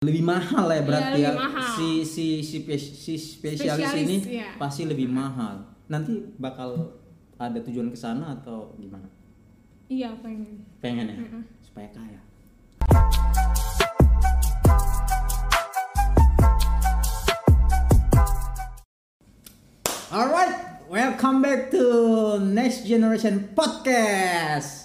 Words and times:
lebih 0.00 0.24
mahal 0.24 0.64
ya 0.72 0.80
berarti 0.80 1.20
Iya, 1.20 1.28
ya 1.28 1.32
mahal. 1.36 1.76
si 1.76 1.88
si 2.08 2.26
si, 2.40 2.64
si 2.64 3.20
spesialis, 3.20 3.84
Spesialis, 3.84 4.00
ini 4.00 4.16
iya. 4.40 4.56
pasti 4.56 4.88
lebih 4.88 5.12
mahal 5.12 5.60
nanti 5.92 6.24
bakal 6.40 6.96
ada 7.36 7.60
tujuan 7.60 7.92
ke 7.92 7.98
sana 8.00 8.32
atau 8.32 8.72
gimana 8.80 9.04
Iya 9.92 10.16
pengen. 10.24 10.64
pengen 10.80 11.04
ya 11.04 11.16
Mm-mm. 11.20 11.44
supaya 11.60 11.92
kaya 11.92 12.20
Alright, 20.10 20.56
welcome 20.88 21.42
back 21.42 21.70
to 21.70 21.84
Next 22.40 22.82
Generation 22.84 23.54
Podcast. 23.54 24.79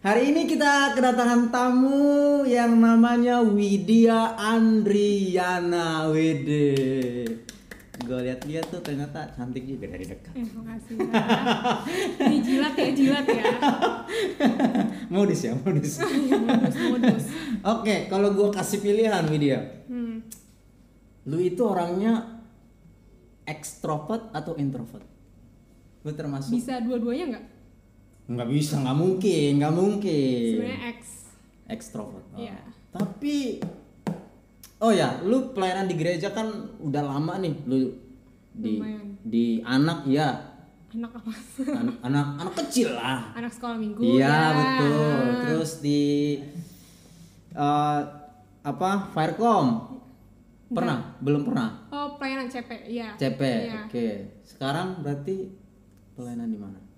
Hari 0.00 0.32
ini 0.32 0.48
kita 0.48 0.96
kedatangan 0.96 1.52
tamu 1.52 2.40
yang 2.48 2.72
namanya 2.80 3.44
Widya 3.44 4.32
Andriana 4.32 6.08
Wede. 6.08 7.28
Gue 8.00 8.18
lihat-lihat 8.24 8.72
tuh 8.72 8.80
ternyata 8.80 9.28
cantik 9.36 9.60
juga 9.68 9.92
dari 9.92 10.08
dekat. 10.08 10.32
Eh 10.32 10.48
makasih. 10.56 10.96
Ini 12.16 12.36
jilat 12.40 12.74
ya 12.80 12.90
jilat 12.96 13.26
ya. 13.28 13.44
modus 15.12 15.40
ya, 15.44 15.52
modus. 15.52 16.00
Iya, 16.24 16.36
modus 16.40 16.76
modus. 16.80 17.24
Oke, 17.60 18.08
kalau 18.08 18.32
gue 18.32 18.48
kasih 18.56 18.80
pilihan 18.80 19.24
Widya, 19.28 19.84
Hmm. 19.84 20.24
lu 21.28 21.44
itu 21.44 21.60
orangnya 21.60 22.40
ekstrovert 23.44 24.32
atau 24.32 24.56
introvert? 24.56 25.04
Lu 26.08 26.16
termasuk? 26.16 26.56
Bisa 26.56 26.80
dua-duanya 26.80 27.36
nggak? 27.36 27.44
Nggak 28.30 28.48
bisa, 28.48 28.78
nggak 28.78 28.94
mungkin, 28.94 29.50
nggak 29.58 29.74
mungkin. 29.74 30.50
Sebenarnya 30.54 30.80
X. 30.94 31.00
Ekstrovert. 31.66 32.26
oh. 32.30 32.38
Iya. 32.38 32.58
Tapi, 32.90 33.58
oh 34.78 34.92
ya, 34.94 35.18
lu 35.26 35.50
pelayanan 35.50 35.90
di 35.90 35.98
gereja 35.98 36.30
kan 36.30 36.46
udah 36.78 37.02
lama 37.02 37.42
nih, 37.42 37.54
lu 37.66 37.90
di 38.50 38.78
Lumayan. 38.78 39.06
di 39.22 39.46
anak 39.62 40.06
ya, 40.06 40.50
Anak 40.90 41.22
apa? 41.22 41.30
anak 41.70 41.96
anak, 42.02 42.26
anak 42.42 42.54
kecil 42.66 42.90
lah. 42.98 43.30
Anak 43.38 43.54
sekolah 43.54 43.78
minggu. 43.78 44.02
Iya 44.02 44.26
ya. 44.26 44.42
betul. 44.58 45.22
Terus 45.46 45.70
di 45.78 46.02
eh, 47.54 48.00
apa 48.66 48.90
Firecom 49.14 49.66
pernah? 50.74 51.14
Belum 51.22 51.46
pernah. 51.46 51.86
Oh 51.94 52.18
pelayanan 52.18 52.50
CP, 52.50 52.90
iya. 52.90 53.14
CP. 53.14 53.38
Iya. 53.38 53.86
Oke. 53.86 54.06
Sekarang 54.42 54.98
berarti 54.98 55.54
pelayanan 56.18 56.50
di 56.50 56.58
mana? 56.58 56.89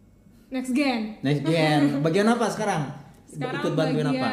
Next 0.53 0.77
gen. 0.77 1.17
Next 1.25 1.43
gen. 1.49 1.83
Bagian 2.05 2.29
apa 2.29 2.47
sekarang? 2.53 2.93
Sekarang 3.25 3.65
Ikut 3.65 3.73
bantuin 3.73 4.05
bagian 4.05 4.21
apa? 4.21 4.31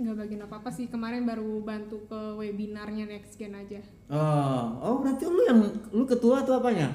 nggak 0.00 0.16
bagian 0.16 0.42
apa 0.48 0.64
apa 0.64 0.70
sih 0.72 0.88
kemarin 0.88 1.28
baru 1.28 1.60
bantu 1.60 2.08
ke 2.08 2.20
webinarnya 2.40 3.04
Next 3.04 3.36
Gen 3.36 3.52
aja. 3.52 3.84
Oh, 4.08 4.80
oh 4.80 4.94
berarti 5.04 5.28
lu 5.28 5.44
yang 5.44 5.60
lu 5.92 6.08
ketua 6.08 6.40
atau 6.40 6.56
apanya? 6.56 6.88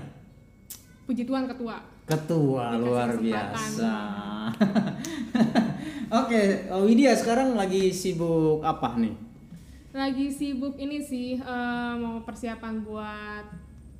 Puji 1.05 1.21
Tuhan 1.29 1.45
ketua. 1.45 1.85
Ketua 2.09 2.65
Dikasih 2.73 2.81
luar 2.81 3.09
biasa. 3.21 3.93
Oke, 6.25 6.41
oh, 6.73 6.89
Widya 6.89 7.13
sekarang 7.13 7.53
lagi 7.53 7.93
sibuk 7.93 8.65
apa 8.65 8.97
nih? 8.97 9.13
Lagi 9.93 10.33
sibuk 10.33 10.73
ini 10.81 10.97
sih 11.05 11.37
eh, 11.37 11.93
mau 12.01 12.25
persiapan 12.25 12.81
buat 12.81 13.45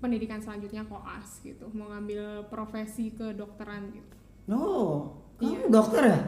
pendidikan 0.02 0.42
selanjutnya 0.42 0.81
koas 0.90 1.45
gitu, 1.45 1.69
mau 1.78 1.94
ngambil 1.94 2.50
profesi 2.50 3.14
kedokteran 3.14 3.94
gitu. 3.94 4.15
Oh, 4.48 5.10
kamu 5.36 5.52
Iya. 5.58 5.68
dokter 5.68 6.04
ya? 6.06 6.20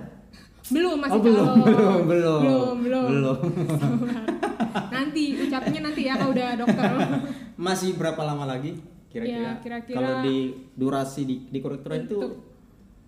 Belum 0.68 0.98
masih 1.00 1.14
Oh, 1.14 1.24
belum, 1.24 1.48
belum, 1.64 2.02
belum. 2.04 2.42
belum, 2.42 2.76
belum. 2.82 3.06
Belum. 3.08 3.38
Nanti 4.96 5.24
ucapnya 5.40 5.80
nanti 5.82 6.02
ya 6.04 6.14
kalau 6.16 6.32
udah 6.34 6.50
dokter. 6.58 6.86
Masih 7.58 7.96
berapa 7.96 8.22
lama 8.22 8.46
lagi 8.46 8.78
kira-kira? 9.08 9.40
Ya, 9.40 9.52
kira-kira- 9.58 9.96
Kalau 9.96 10.14
di 10.22 10.38
durasi 10.76 11.22
di 11.24 11.36
di 11.48 11.58
itu 11.58 11.74
Untuk 12.14 12.34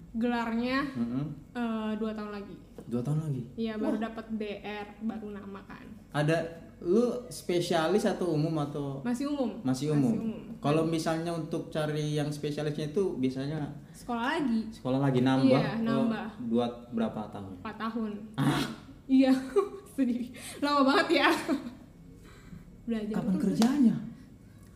gelarnya 0.10 0.90
Mm-mm. 0.90 1.26
eh, 1.54 1.92
dua 1.96 2.12
tahun 2.14 2.32
lagi. 2.32 2.56
dua 2.88 3.02
tahun 3.04 3.20
lagi. 3.22 3.42
Iya 3.56 3.78
baru 3.78 3.98
dapat 4.00 4.26
DR 4.34 4.88
baru 5.00 5.28
nama 5.30 5.62
kan. 5.64 5.86
Ada 6.10 6.38
lu 6.80 7.04
spesialis 7.28 8.08
atau 8.08 8.32
umum 8.32 8.56
atau 8.58 9.04
Masih 9.04 9.28
umum. 9.28 9.52
masih 9.62 9.92
umum? 9.92 10.16
Kalau 10.60 10.84
misalnya 10.84 11.32
untuk 11.32 11.68
cari 11.68 12.16
yang 12.16 12.28
spesialisnya 12.28 12.90
itu 12.90 13.16
biasanya 13.16 13.68
Sekolah 13.92 14.36
lagi 14.36 14.60
sekolah 14.70 15.00
lagi 15.00 15.20
nambah. 15.20 15.60
Iya, 15.60 15.76
ke 15.76 15.84
nambah. 15.84 16.26
Dua 16.48 16.66
berapa 16.90 17.20
tahun? 17.30 17.54
4 17.60 17.76
tahun. 17.78 18.12
Ah, 18.36 18.64
Iya, 19.06 19.32
sedih. 19.96 20.32
Lama 20.60 20.82
banget 20.86 21.20
ya. 21.20 21.30
Belajar 22.86 23.16
kapan 23.20 23.34
terus. 23.34 23.44
kerjanya? 23.44 23.96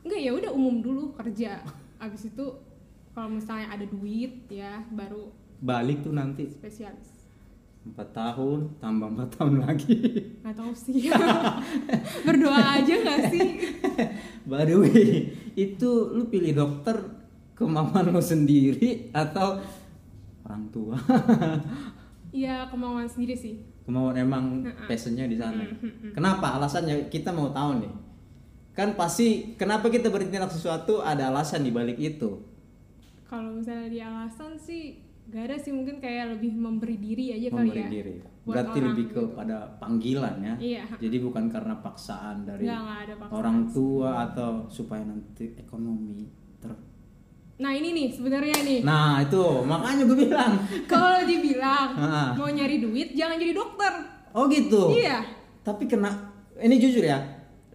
Enggak 0.04 0.20
ya 0.20 0.32
udah 0.34 0.52
umum 0.52 0.76
dulu 0.80 1.04
kerja. 1.14 1.64
Abis 1.98 2.28
itu 2.28 2.46
kalau 3.12 3.30
misalnya 3.32 3.72
ada 3.72 3.86
duit 3.86 4.44
ya 4.50 4.84
baru 4.90 5.32
Balik 5.58 6.04
tuh 6.04 6.12
nanti 6.12 6.44
spesialis. 6.46 7.23
Empat 7.84 8.16
tahun 8.16 8.80
tambah 8.80 9.08
empat 9.12 9.30
tahun 9.36 9.56
lagi. 9.64 9.96
Nggak 10.40 10.56
tahu 10.56 10.72
sih. 10.72 11.12
Berdoa 12.26 12.80
aja 12.80 12.94
nggak 12.96 13.22
sih? 13.28 13.48
By 14.50 14.64
the 14.64 14.76
way, 14.80 15.32
itu 15.54 15.90
lu 16.12 16.28
pilih 16.28 16.56
dokter 16.56 16.96
kemauan 17.54 18.10
lu 18.10 18.24
sendiri 18.24 19.12
atau 19.12 19.60
orang 20.44 20.66
tua? 20.72 20.98
Iya 22.34 22.68
kemauan 22.68 23.06
sendiri 23.06 23.36
sih. 23.38 23.56
kemauan 23.84 24.16
emang 24.16 24.64
passionnya 24.88 25.28
di 25.28 25.36
sana. 25.36 25.64
Kenapa? 26.16 26.56
Alasannya 26.56 27.12
kita 27.12 27.36
mau 27.36 27.52
tahu 27.52 27.84
nih. 27.84 27.92
Kan 28.74 28.96
pasti 28.96 29.54
kenapa 29.54 29.92
kita 29.92 30.08
bertindak 30.08 30.50
sesuatu 30.50 31.04
ada 31.04 31.28
alasan 31.30 31.68
di 31.68 31.70
balik 31.70 32.00
itu. 32.00 32.42
Kalau 33.28 33.60
misalnya 33.60 33.88
di 33.92 34.00
alasan 34.00 34.56
sih 34.56 35.04
gak 35.26 35.44
ada 35.44 35.56
sih 35.56 35.72
mungkin 35.72 35.98
kayak 35.98 36.36
lebih 36.36 36.52
memberi 36.54 36.96
diri 36.96 37.26
aja 37.32 37.48
kali 37.50 37.60
Memberi 37.64 37.80
ya. 37.80 37.90
diri. 37.90 38.16
Buat 38.44 38.54
Berarti 38.54 38.76
orang 38.76 38.90
lebih 38.90 39.06
gitu. 39.06 39.22
kepada 39.24 39.58
panggilan 39.78 40.36
ya. 40.38 40.54
Iya. 40.58 40.84
Jadi 41.00 41.18
bukan 41.18 41.46
karena 41.48 41.74
paksaan 41.78 42.36
dari 42.44 42.64
Nggak, 42.64 42.80
nggak 42.80 43.00
ada 43.00 43.14
paksaan 43.16 43.34
orang 43.34 43.58
sih. 43.58 43.72
tua 43.72 44.12
atau 44.22 44.50
supaya 44.68 45.04
nanti 45.04 45.46
ekonomi 45.56 46.28
ter. 46.58 46.72
Nah 47.56 47.72
ini 47.72 47.90
nih 47.94 48.08
sebenarnya 48.10 48.58
nih. 48.60 48.80
Nah 48.84 49.22
itu 49.22 49.44
makanya 49.64 50.04
gue 50.04 50.18
bilang. 50.20 50.54
Kalau 50.92 51.22
dibilang 51.24 51.90
Ah. 52.02 52.30
mau 52.36 52.48
nyari 52.48 52.78
duit 52.78 53.16
jangan 53.16 53.40
jadi 53.40 53.54
dokter. 53.54 53.94
Oh 54.32 54.46
gitu. 54.46 54.92
Iya. 54.92 55.24
Tapi 55.62 55.88
kena 55.88 56.12
ini 56.60 56.76
jujur 56.76 57.02
ya 57.02 57.24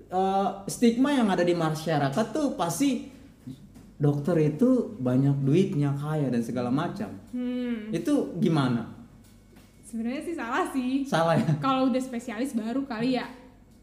eh, 0.06 0.48
stigma 0.66 1.10
yang 1.10 1.26
ada 1.26 1.40
di 1.40 1.52
masyarakat 1.52 2.26
tuh 2.28 2.52
pasti 2.54 3.07
dokter 3.98 4.38
itu 4.40 4.94
banyak 4.96 5.42
duitnya 5.42 5.90
kaya 5.92 6.30
dan 6.30 6.38
segala 6.38 6.70
macam. 6.70 7.10
Hmm. 7.34 7.90
Itu 7.90 8.38
gimana? 8.38 8.86
Sebenarnya 9.82 10.22
sih 10.22 10.34
salah 10.34 10.64
sih. 10.70 10.90
Salah 11.02 11.34
ya? 11.34 11.50
Kalau 11.64 11.90
udah 11.90 11.98
spesialis 11.98 12.54
baru 12.54 12.86
kali 12.86 13.18
ya 13.18 13.26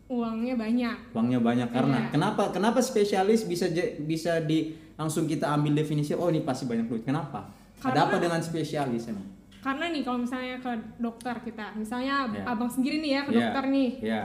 uangnya 0.05 0.55
banyak. 0.55 1.11
Uangnya 1.11 1.41
banyak 1.41 1.69
karena 1.69 1.97
Iya. 1.99 2.09
kenapa? 2.13 2.43
Kenapa 2.49 2.79
spesialis 2.79 3.43
bisa 3.43 3.67
bisa 3.99 4.39
di 4.39 4.71
langsung 4.95 5.25
kita 5.25 5.49
ambil 5.49 5.75
definisi 5.75 6.13
oh 6.13 6.29
ini 6.29 6.41
pasti 6.41 6.63
banyak 6.63 6.85
duit. 6.85 7.03
Kenapa? 7.03 7.49
Ada 7.81 7.91
Karena- 7.91 8.01
apa 8.05 8.15
dengan 8.17 8.39
spesialis 8.39 9.09
emang? 9.09 9.27
Karena 9.59 9.89
nih 9.89 10.05
kalau 10.05 10.21
misalnya 10.21 10.61
ke 10.61 10.71
dokter 10.95 11.35
kita, 11.41 11.73
misalnya 11.73 12.29
Iya. 12.29 12.45
abang 12.45 12.69
sendiri 12.69 13.01
nih 13.01 13.11
ya 13.11 13.21
ke 13.25 13.31
Iya, 13.33 13.37
dokter 13.41 13.63
nih, 13.67 13.89
Iya. 13.99 14.23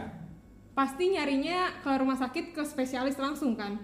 pasti 0.70 1.04
nyarinya 1.08 1.58
ke 1.80 1.90
rumah 1.96 2.14
sakit 2.14 2.52
ke 2.52 2.60
spesialis 2.62 3.16
langsung 3.16 3.56
kan? 3.56 3.80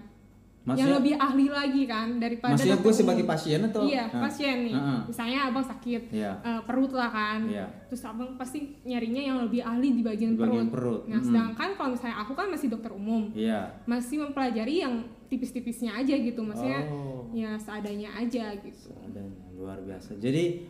Yang 0.67 0.75
Maksudnya, 0.83 0.97
lebih 0.99 1.13
ahli 1.15 1.45
lagi 1.47 1.83
kan 1.83 2.07
daripada 2.19 2.51
maksudnya 2.51 2.77
gue 2.77 2.91
sebagai 2.91 3.23
pasien 3.23 3.59
atau? 3.63 3.81
Iya, 3.81 4.03
Ah. 4.05 4.19
pasien 4.19 4.57
nih. 4.61 4.75
Ah. 4.75 4.99
Misalnya 5.01 5.39
abang 5.47 5.63
sakit 5.63 6.01
Iya. 6.11 6.31
eh, 6.43 6.61
perut 6.61 6.91
lah 6.91 7.07
kan. 7.07 7.39
Iya. 7.47 7.65
Terus 7.87 8.03
abang 8.03 8.35
pasti 8.35 8.59
nyarinya 8.83 9.23
yang 9.23 9.37
lebih 9.41 9.63
ahli 9.63 9.95
di 9.95 10.03
bagian, 10.03 10.35
Di 10.35 10.43
bagian 10.43 10.67
perut. 10.67 11.07
Nah, 11.07 11.15
Mm-mm. 11.15 11.23
sedangkan 11.25 11.69
kalau 11.73 11.89
misalnya 11.95 12.17
aku 12.19 12.33
kan 12.33 12.47
masih 12.47 12.67
dokter 12.67 12.91
umum, 12.91 13.31
Iya. 13.31 13.79
masih 13.85 14.19
mempelajari 14.19 14.75
yang 14.83 14.93
tipis-tipisnya 15.25 15.95
aja 15.95 16.11
gitu. 16.13 16.39
Maksudnya 16.41 16.83
Oh. 16.85 17.31
ya 17.31 17.55
seadanya 17.55 18.11
aja 18.13 18.51
gitu. 18.57 18.91
Adanya 18.99 19.47
luar 19.53 19.79
biasa. 19.79 20.19
Jadi 20.19 20.67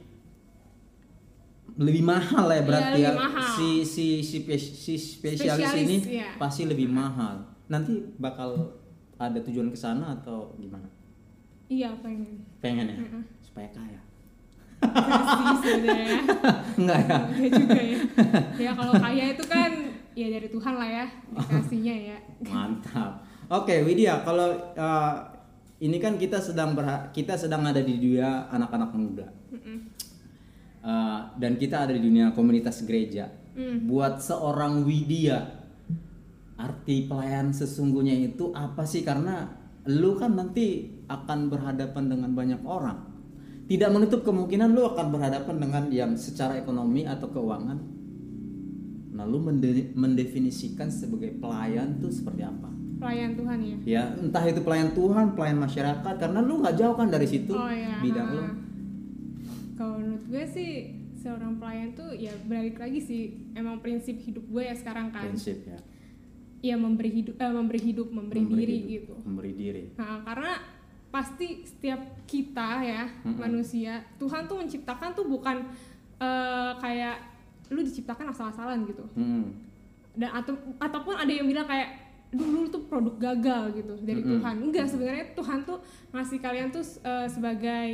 lebih 1.77 2.01
mahal 2.01 2.47
ya 2.47 2.61
berarti 2.63 2.89
Iya, 2.95 3.03
ya 3.03 3.11
lebih 3.11 3.21
mahal. 3.23 3.50
si 3.51 3.69
si 3.83 4.05
si, 4.19 4.38
si 4.57 4.93
spesialis, 4.95 5.61
Spesialis, 5.67 5.83
ini 5.83 5.97
iya. 6.15 6.33
pasti 6.35 6.63
lebih 6.63 6.88
mahal. 6.88 7.43
Nanti 7.67 7.93
bakal 8.17 8.77
ada 9.17 9.39
tujuan 9.41 9.73
ke 9.73 9.77
sana 9.77 10.13
atau 10.21 10.53
gimana? 10.61 10.85
Iya 11.67 11.91
pengen. 11.99 12.45
Pengen 12.63 12.85
ya 12.87 12.97
Mm-mm. 13.01 13.23
supaya 13.43 13.69
kaya. 13.73 13.99
Sebenarnya. 15.59 16.21
Enggak 16.79 16.99
ya? 17.01 17.17
Enggak 17.25 17.51
juga 17.57 17.81
ya. 17.81 17.99
Ya 18.55 18.71
kalau 18.77 18.93
kaya 18.93 19.23
itu 19.33 19.43
kan 19.49 19.71
ya 20.13 20.27
dari 20.29 20.47
Tuhan 20.47 20.73
lah 20.77 20.89
ya 20.89 21.05
dikasihnya 21.33 21.95
ya. 22.13 22.17
Mantap. 22.45 23.25
Oke, 23.47 23.81
Widya, 23.83 24.21
kalau 24.21 24.53
uh, 24.75 25.15
ini 25.79 25.97
kan 25.97 26.19
kita 26.19 26.37
sedang 26.37 26.75
berha- 26.77 27.09
kita 27.09 27.33
sedang 27.33 27.63
ada 27.65 27.81
di 27.81 27.97
dunia 27.97 28.45
anak-anak 28.53 28.91
muda. 28.93 29.27
Mm-mm. 29.49 29.77
Uh, 30.87 31.19
dan 31.35 31.57
kita 31.59 31.83
ada 31.89 31.91
di 31.91 31.99
dunia 31.99 32.31
komunitas 32.31 32.85
gereja. 32.85 33.27
Mm. 33.57 33.89
Buat 33.89 34.21
seorang 34.21 34.85
Widya 34.85 35.56
arti 36.57 37.06
pelayan 37.06 37.54
sesungguhnya 37.54 38.18
itu 38.18 38.50
apa 38.51 38.83
sih? 38.83 39.06
Karena 39.06 39.48
lu 39.88 40.18
kan 40.18 40.36
nanti 40.36 40.98
akan 41.07 41.48
berhadapan 41.48 42.04
dengan 42.12 42.31
banyak 42.36 42.62
orang. 42.68 43.15
Tidak 43.68 43.89
menutup 43.92 44.24
kemungkinan 44.24 44.74
lu 44.75 44.83
akan 44.88 45.07
berhadapan 45.12 45.56
dengan 45.59 45.83
yang 45.92 46.12
secara 46.15 46.56
ekonomi 46.59 47.04
atau 47.07 47.27
keuangan. 47.31 47.77
Nah 49.15 49.25
lu 49.27 49.39
mende- 49.44 49.92
mendefinisikan 49.95 50.88
sebagai 50.92 51.36
pelayan 51.39 52.00
tuh 52.00 52.12
seperti 52.12 52.44
apa? 52.48 52.69
Pelayan 52.98 53.38
Tuhan 53.38 53.60
ya? 53.62 53.77
Ya 53.86 54.03
entah 54.18 54.42
itu 54.45 54.62
pelayan 54.65 54.94
Tuhan 54.98 55.38
pelayan 55.38 55.60
masyarakat 55.62 56.15
karena 56.18 56.39
lu 56.42 56.65
nggak 56.65 56.75
jauh 56.77 56.95
kan 56.98 57.07
dari 57.13 57.27
situ 57.30 57.53
oh 57.53 57.69
ya 57.69 58.01
bidang 58.01 58.27
lu. 58.33 58.44
Kalau 59.77 60.01
menurut 60.01 60.24
gue 60.25 60.44
sih 60.50 60.69
seorang 61.18 61.62
pelayan 61.62 61.94
tuh 61.94 62.10
ya 62.18 62.33
balik 62.50 62.81
lagi 62.81 62.98
sih 62.98 63.21
emang 63.53 63.81
prinsip 63.81 64.18
hidup 64.18 64.45
gue 64.50 64.63
ya 64.65 64.74
sekarang 64.74 65.13
kan. 65.13 65.30
Prinsip 65.30 65.62
ya 65.65 65.77
ya 66.59 66.75
memberi 66.75 67.12
hidup 67.12 67.36
eh, 67.36 67.48
memberi 67.48 67.81
hidup 67.83 68.07
memberi, 68.09 68.42
diri 68.42 68.75
hidup, 68.75 68.89
gitu 68.89 69.13
memberi 69.24 69.51
diri 69.54 69.83
Nah, 69.94 70.21
karena 70.21 70.54
pasti 71.07 71.48
setiap 71.63 72.00
kita 72.25 72.69
ya 72.81 73.04
Mm-mm. 73.24 73.38
manusia 73.38 74.01
Tuhan 74.18 74.45
tuh 74.45 74.59
menciptakan 74.59 75.13
tuh 75.13 75.25
bukan 75.25 75.63
eh, 76.18 76.71
kayak 76.77 77.15
lu 77.68 77.81
diciptakan 77.81 78.31
asal-asalan 78.31 78.83
gitu 78.86 79.04
Hmm. 79.13 79.51
dan 80.13 80.33
atau 80.33 80.56
ataupun 80.77 81.13
ada 81.13 81.30
yang 81.30 81.45
bilang 81.45 81.63
kayak 81.63 81.94
dulu 82.27 82.68
tuh 82.68 82.83
produk 82.86 83.15
gagal 83.15 83.77
gitu 83.77 83.94
dari 84.01 84.19
Mm-mm. 84.19 84.39
Tuhan 84.39 84.56
enggak 84.62 84.86
sebenarnya 84.86 85.25
Tuhan 85.31 85.63
tuh 85.63 85.77
ngasih 86.12 86.39
kalian 86.39 86.68
tuh 86.69 86.83
eh, 87.01 87.27
sebagai 87.27 87.88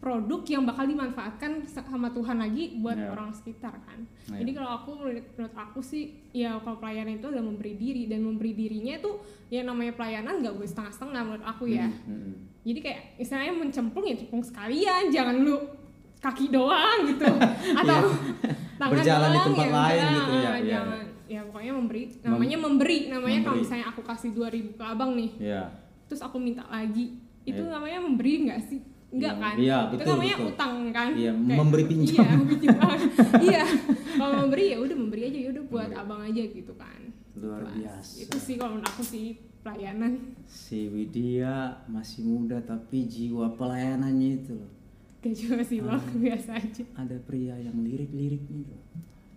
produk 0.00 0.40
yang 0.48 0.64
bakal 0.64 0.82
dimanfaatkan 0.82 1.68
sama 1.68 2.08
Tuhan 2.08 2.40
lagi 2.40 2.80
buat 2.80 2.96
Ya. 2.96 3.12
orang 3.12 3.30
sekitar 3.30 3.76
kan. 3.84 4.00
Ya. 4.32 4.40
jadi 4.40 4.50
kalau 4.56 4.70
aku 4.74 4.90
menurut, 4.96 5.28
aku 5.52 5.80
sih 5.80 6.02
ya 6.32 6.56
kalau 6.58 6.80
pelayanan 6.80 7.20
itu 7.20 7.28
adalah 7.28 7.44
memberi 7.44 7.76
diri 7.76 8.08
dan 8.08 8.24
memberi 8.24 8.56
dirinya 8.56 8.96
itu 8.96 9.12
ya 9.46 9.60
namanya 9.60 9.92
pelayanan 9.92 10.40
nggak 10.40 10.56
boleh 10.56 10.66
setengah-setengah 10.66 11.20
menurut 11.22 11.44
aku 11.44 11.64
ya. 11.68 11.84
Hmm, 11.84 12.16
hmm. 12.16 12.32
jadi 12.62 12.78
kayak 12.80 13.00
misalnya 13.18 13.52
mencemplung 13.54 14.06
ya 14.06 14.16
cemplung 14.16 14.40
sekalian 14.40 15.02
jangan 15.10 15.36
lu 15.36 15.56
kaki 16.16 16.46
doang 16.48 16.98
gitu. 17.04 17.28
Atau 17.80 17.96
tangan 18.76 18.92
Berjalan 18.96 19.28
di 19.28 19.36
doang, 19.36 19.46
tempat 19.52 19.66
ya 19.68 19.72
lain 19.76 20.00
udah, 20.00 20.12
gitu, 20.16 20.32
ya, 20.32 20.40
iya, 20.40 20.52
jangan. 20.64 21.04
ya 21.28 21.40
pokoknya 21.44 21.72
memberi 21.76 22.02
namanya 22.20 22.56
memberi. 22.58 22.98
Namanya 23.06 23.38
kalau 23.44 23.56
misalnya 23.60 23.86
aku 23.86 24.00
kasih 24.00 24.30
2000 24.32 24.74
ke 24.74 24.84
abang 24.84 25.12
nih 25.12 25.30
ya 25.38 25.62
terus 26.08 26.26
aku 26.26 26.42
minta 26.42 26.66
lagi 26.66 27.20
itu 27.46 27.62
Iya. 27.62 27.70
namanya 27.70 28.02
memberi 28.02 28.50
nggak 28.50 28.60
sih 28.66 28.82
Enggak 29.10 29.32
Iya, 29.32 29.42
kan? 29.42 29.54
iya, 29.56 29.78
itu 29.80 29.90
betul, 29.92 30.06
namanya 30.12 30.36
betul. 30.36 30.48
utang 30.48 30.74
kan? 30.90 31.08
Iya, 31.12 31.32
Kayak- 31.32 31.58
memberi 31.58 31.84
pinjam. 31.84 32.14
Iya, 32.16 32.36
pinjam. 32.46 32.76
iya. 33.48 33.64
Kalau 34.12 34.34
memberi 34.36 34.64
ya 34.66 34.78
udah 34.78 34.96
memberi 34.96 35.22
aja 35.24 35.38
ya 35.40 35.48
udah 35.50 35.64
buat 35.66 35.88
Memberi. 35.88 36.02
abang 36.02 36.20
aja 36.22 36.42
gitu 36.44 36.72
kan. 36.74 37.00
luar 37.32 37.62
Pas. 37.62 37.72
biasa 37.72 38.12
Itu 38.20 38.36
sih 38.36 38.54
kalau 38.54 38.70
menurut 38.74 38.86
aku 38.86 39.02
sih 39.02 39.26
pelayanan. 39.60 40.12
si 40.44 40.78
Widya 40.88 41.56
masih 41.86 42.20
muda 42.22 42.58
tapi 42.60 43.06
jiwa 43.06 43.54
pelayanannya 43.54 44.30
itu 44.36 44.52
loh 44.52 44.68
Gak 45.20 45.34
juga 45.34 45.60
sih 45.60 45.78
bang, 45.78 45.94
Ah. 45.94 46.16
biasa 46.18 46.50
aja. 46.54 46.82
ada 46.94 47.16
pria 47.20 47.54
yang 47.54 47.76
lirik-lirik 47.78 48.40
nih 48.42 48.64
loh 48.64 48.82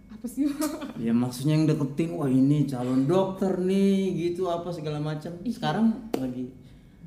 Apa 0.09 0.25
sih 0.25 0.43
bang? 0.43 0.73
ya 1.05 1.11
maksudnya 1.11 1.53
yang 1.53 1.65
deketin 1.65 2.11
wah 2.13 2.27
ini 2.27 2.65
calon 2.65 3.03
dokter 3.03 3.57
nih 3.57 3.95
gitu 4.21 4.47
apa 4.47 4.67
segala 4.69 4.99
macam 4.99 5.31
Iya. 5.39 5.53
sekarang 5.53 5.85
lagi 6.13 6.49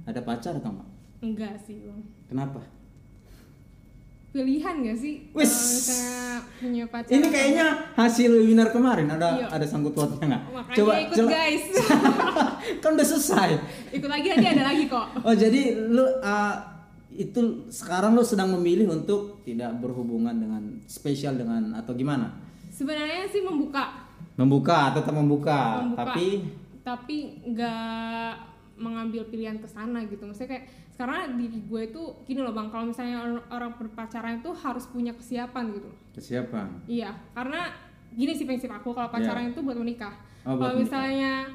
ada 0.02 0.20
pacar 0.20 0.54
atau 0.54 0.70
enggak 0.72 0.88
Enggak 1.18 1.54
sih 1.62 1.80
bang. 1.80 2.00
kenapa 2.26 2.60
Pilihan 4.30 4.84
gak 4.84 4.98
sih? 5.00 5.32
Wis. 5.32 5.48
Kalau 5.48 5.64
misalnya 5.64 6.20
punya 6.60 6.84
pacar. 6.92 7.08
ini 7.08 7.26
kayaknya 7.26 7.66
hasil 7.96 8.28
webinar 8.30 8.68
kemarin 8.68 9.08
ada 9.08 9.28
Iya. 9.32 9.46
ada 9.48 9.64
sangkut 9.64 9.96
pautnya 9.96 10.28
nggak 10.28 10.42
Makanya 10.52 10.96
ikut 11.08 11.16
guys. 11.24 11.64
kan 12.84 12.90
udah 12.92 13.06
selesai 13.06 13.50
ikut 13.96 14.10
lagi 14.10 14.26
nanti 14.28 14.46
ada 14.46 14.64
lagi 14.66 14.84
kok. 14.86 15.06
oh 15.24 15.32
jadi 15.32 15.60
lu 15.88 16.04
uh, 16.20 16.54
itu 17.08 17.40
sekarang 17.72 18.12
lu 18.12 18.20
sedang 18.20 18.52
memilih 18.52 18.92
untuk 18.92 19.40
tidak 19.40 19.72
berhubungan 19.80 20.36
dengan 20.36 20.62
spesial 20.84 21.32
dengan 21.32 21.72
atau 21.74 21.96
gimana 21.96 22.28
Sebenarnya 22.68 23.24
sih 23.26 23.40
membuka 23.40 24.04
membuka 24.36 24.92
tetap 24.92 25.16
membuka, 25.16 25.80
membuka 25.80 26.12
tapi 26.12 26.44
tapi 26.84 27.16
nggak 27.48 28.32
mengambil 28.76 29.24
pilihan 29.28 29.56
ke 29.60 29.68
sana 29.68 30.04
gitu. 30.04 30.24
Maksudnya 30.28 30.56
kayak 30.56 30.64
sekarang 30.96 31.36
diri 31.36 31.60
gue 31.60 31.82
itu 31.92 32.02
gini 32.24 32.40
loh 32.40 32.56
bang 32.56 32.72
kalau 32.72 32.88
misalnya 32.88 33.20
orang, 33.20 33.36
orang 33.52 33.72
berpacaran 33.76 34.40
itu 34.40 34.48
harus 34.56 34.88
punya 34.88 35.12
kesiapan 35.12 35.76
gitu 35.76 35.92
kesiapan? 36.16 36.72
Iya 36.88 37.12
karena 37.36 37.68
gini 38.16 38.32
sih 38.32 38.48
prinsip 38.48 38.72
aku 38.72 38.96
kalau 38.96 39.12
pacaran 39.12 39.52
itu 39.52 39.60
buat 39.60 39.76
menikah. 39.76 40.16
Iya. 40.16 40.48
Oh, 40.48 40.56
kalau 40.56 40.74
misalnya 40.80 41.52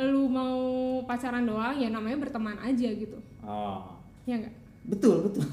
lu 0.00 0.32
mau 0.32 0.56
pacaran 1.04 1.44
doang 1.44 1.76
ya 1.76 1.92
namanya 1.92 2.16
berteman 2.24 2.56
aja 2.56 2.88
gitu. 2.88 3.20
Oh. 3.44 4.00
Ya 4.24 4.40
enggak 4.40 4.56
betul 4.80 5.28
betul. 5.28 5.44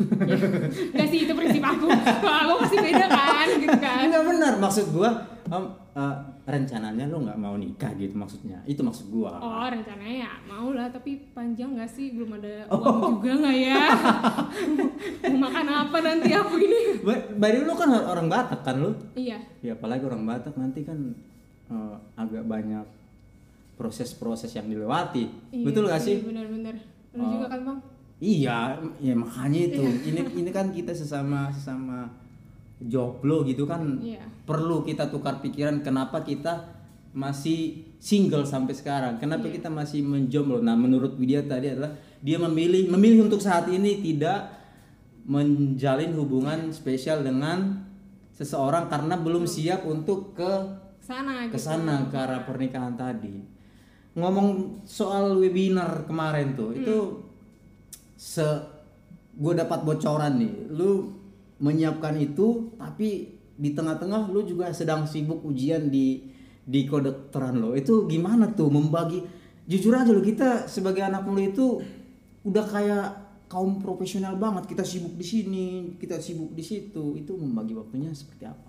Enggak 0.95 1.07
sih 1.11 1.27
itu 1.27 1.33
prinsip 1.35 1.59
aku. 1.59 1.83
Kalau 2.23 2.39
aku 2.47 2.63
masih 2.63 2.79
beda 2.79 3.05
kan 3.11 3.47
gitu 3.59 3.75
kan. 3.75 4.07
Enggak 4.07 4.23
benar 4.23 4.53
maksud 4.55 4.87
gua 4.95 5.11
em, 5.47 5.65
eh, 5.93 6.15
rencananya 6.45 7.03
lu 7.05 7.21
nggak 7.21 7.35
mau 7.35 7.55
nikah 7.55 7.91
gitu 7.93 8.13
maksudnya? 8.13 8.59
Itu 8.63 8.81
maksud 8.81 9.07
gua. 9.07 9.37
Oh 9.37 9.65
rencananya 9.65 10.15
ya 10.21 10.31
mau 10.43 10.71
lah 10.71 10.87
tapi 10.87 11.17
panjang 11.31 11.73
nggak 11.73 11.87
sih? 11.87 12.11
Belum 12.11 12.35
ada 12.35 12.67
Oh. 12.67 12.77
uang 12.77 13.19
juga 13.19 13.31
nggak 13.39 13.57
ya? 13.57 13.81
Mau 15.27 15.39
makan 15.41 15.67
apa 15.67 15.97
nanti 15.99 16.29
aku 16.31 16.55
ini? 16.57 16.79
Ba- 16.99 17.25
Bari 17.33 17.57
lu 17.59 17.73
kan 17.73 17.89
orang 17.89 18.27
Batak 18.27 18.61
kan 18.61 18.75
lu? 18.77 18.91
Iya. 19.13 19.37
Ya 19.61 19.73
apalagi 19.73 20.03
orang 20.03 20.23
Batak 20.23 20.53
nanti 20.53 20.81
kan 20.81 20.99
eh, 21.67 21.95
agak 22.15 22.43
banyak 22.43 22.85
proses-proses 23.73 24.49
yang 24.51 24.65
dilewati. 24.65 25.29
Iya 25.51 25.63
betul 25.63 25.85
gak 25.85 25.99
sih 25.99 26.19
bener-bener 26.19 26.75
lu 27.11 27.19
Oh. 27.19 27.29
juga 27.31 27.47
kan 27.47 27.59
bang? 27.63 27.79
Iya, 28.17 28.57
ya 28.97 29.13
makanya 29.13 29.59
itu. 29.67 29.83
Ini 30.03 30.21
ini 30.33 30.49
kan 30.49 30.69
kita 30.69 30.89
sesama 30.89 31.53
sesama 31.53 32.09
jomblo 32.77 33.41
gitu 33.41 33.65
kan 33.65 33.97
Iya. 33.97 34.21
perlu 34.45 34.85
kita 34.85 35.09
tukar 35.09 35.41
pikiran 35.41 35.81
kenapa 35.81 36.21
kita 36.21 36.77
masih 37.17 37.81
single 37.97 38.45
sampai 38.45 38.77
sekarang. 38.77 39.17
Kenapa 39.17 39.49
Iya. 39.49 39.57
kita 39.57 39.73
masih 39.73 40.05
menjomblo? 40.05 40.61
Nah, 40.61 40.77
menurut 40.77 41.17
Widya 41.17 41.41
tadi 41.49 41.73
adalah 41.73 41.89
dia 42.21 42.37
memilih 42.37 42.93
memilih 42.93 43.25
untuk 43.25 43.41
saat 43.41 43.65
ini 43.73 44.05
tidak 44.05 44.53
menjalin 45.25 46.13
hubungan 46.13 46.69
spesial 46.69 47.25
dengan 47.25 47.83
seseorang 48.31 48.85
karena 48.85 49.17
belum 49.17 49.49
siap 49.49 49.83
untuk 49.89 50.37
ke 50.37 50.51
sana 51.01 51.49
ke 51.49 51.57
gitu 51.57 51.65
sana 51.73 52.05
ke 52.05 52.15
arah 52.15 52.45
pernikahan 52.45 52.93
tadi. 52.93 53.41
Ngomong 54.13 54.81
soal 54.85 55.41
webinar 55.41 56.05
kemarin 56.05 56.53
tuh, 56.53 56.73
itu 56.77 56.97
se 58.13 58.45
gue 59.33 59.53
dapat 59.57 59.81
bocoran 59.81 60.37
nih. 60.37 60.53
Lu 60.69 61.16
menyiapkan 61.57 62.13
itu 62.15 62.73
tapi 62.75 63.29
di 63.53 63.73
tengah-tengah 63.73 64.29
lu 64.29 64.43
juga 64.43 64.69
sedang 64.69 65.03
sibuk 65.03 65.41
ujian 65.41 65.89
di 65.89 66.21
di 66.61 66.83
kedokteran 66.83 67.57
lo. 67.57 67.73
Itu 67.73 68.05
gimana 68.05 68.49
tuh 68.49 68.67
membagi 68.67 69.23
jujur 69.63 69.93
aja 69.93 70.09
lo 70.09 70.19
kita 70.19 70.65
sebagai 70.65 71.01
anak 71.01 71.23
muda 71.23 71.43
itu 71.43 71.81
udah 72.43 72.65
kayak 72.65 73.07
kaum 73.47 73.79
profesional 73.79 74.35
banget. 74.35 74.67
Kita 74.67 74.83
sibuk 74.83 75.13
di 75.13 75.23
sini, 75.23 75.67
kita 75.95 76.17
sibuk 76.17 76.51
di 76.51 76.61
situ. 76.61 77.15
Itu 77.15 77.35
membagi 77.35 77.73
waktunya 77.73 78.11
seperti 78.11 78.45
apa? 78.45 78.67